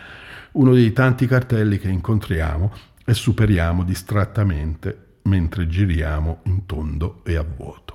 Uno 0.51 0.73
dei 0.73 0.93
tanti 0.93 1.25
cartelli 1.25 1.79
che 1.79 1.89
incontriamo 1.89 2.71
e 3.03 3.13
superiamo 3.13 3.83
distrattamente 3.83 5.07
mentre 5.23 5.67
giriamo 5.67 6.41
in 6.43 6.65
tondo 6.65 7.21
e 7.23 7.35
a 7.35 7.43
vuoto. 7.43 7.88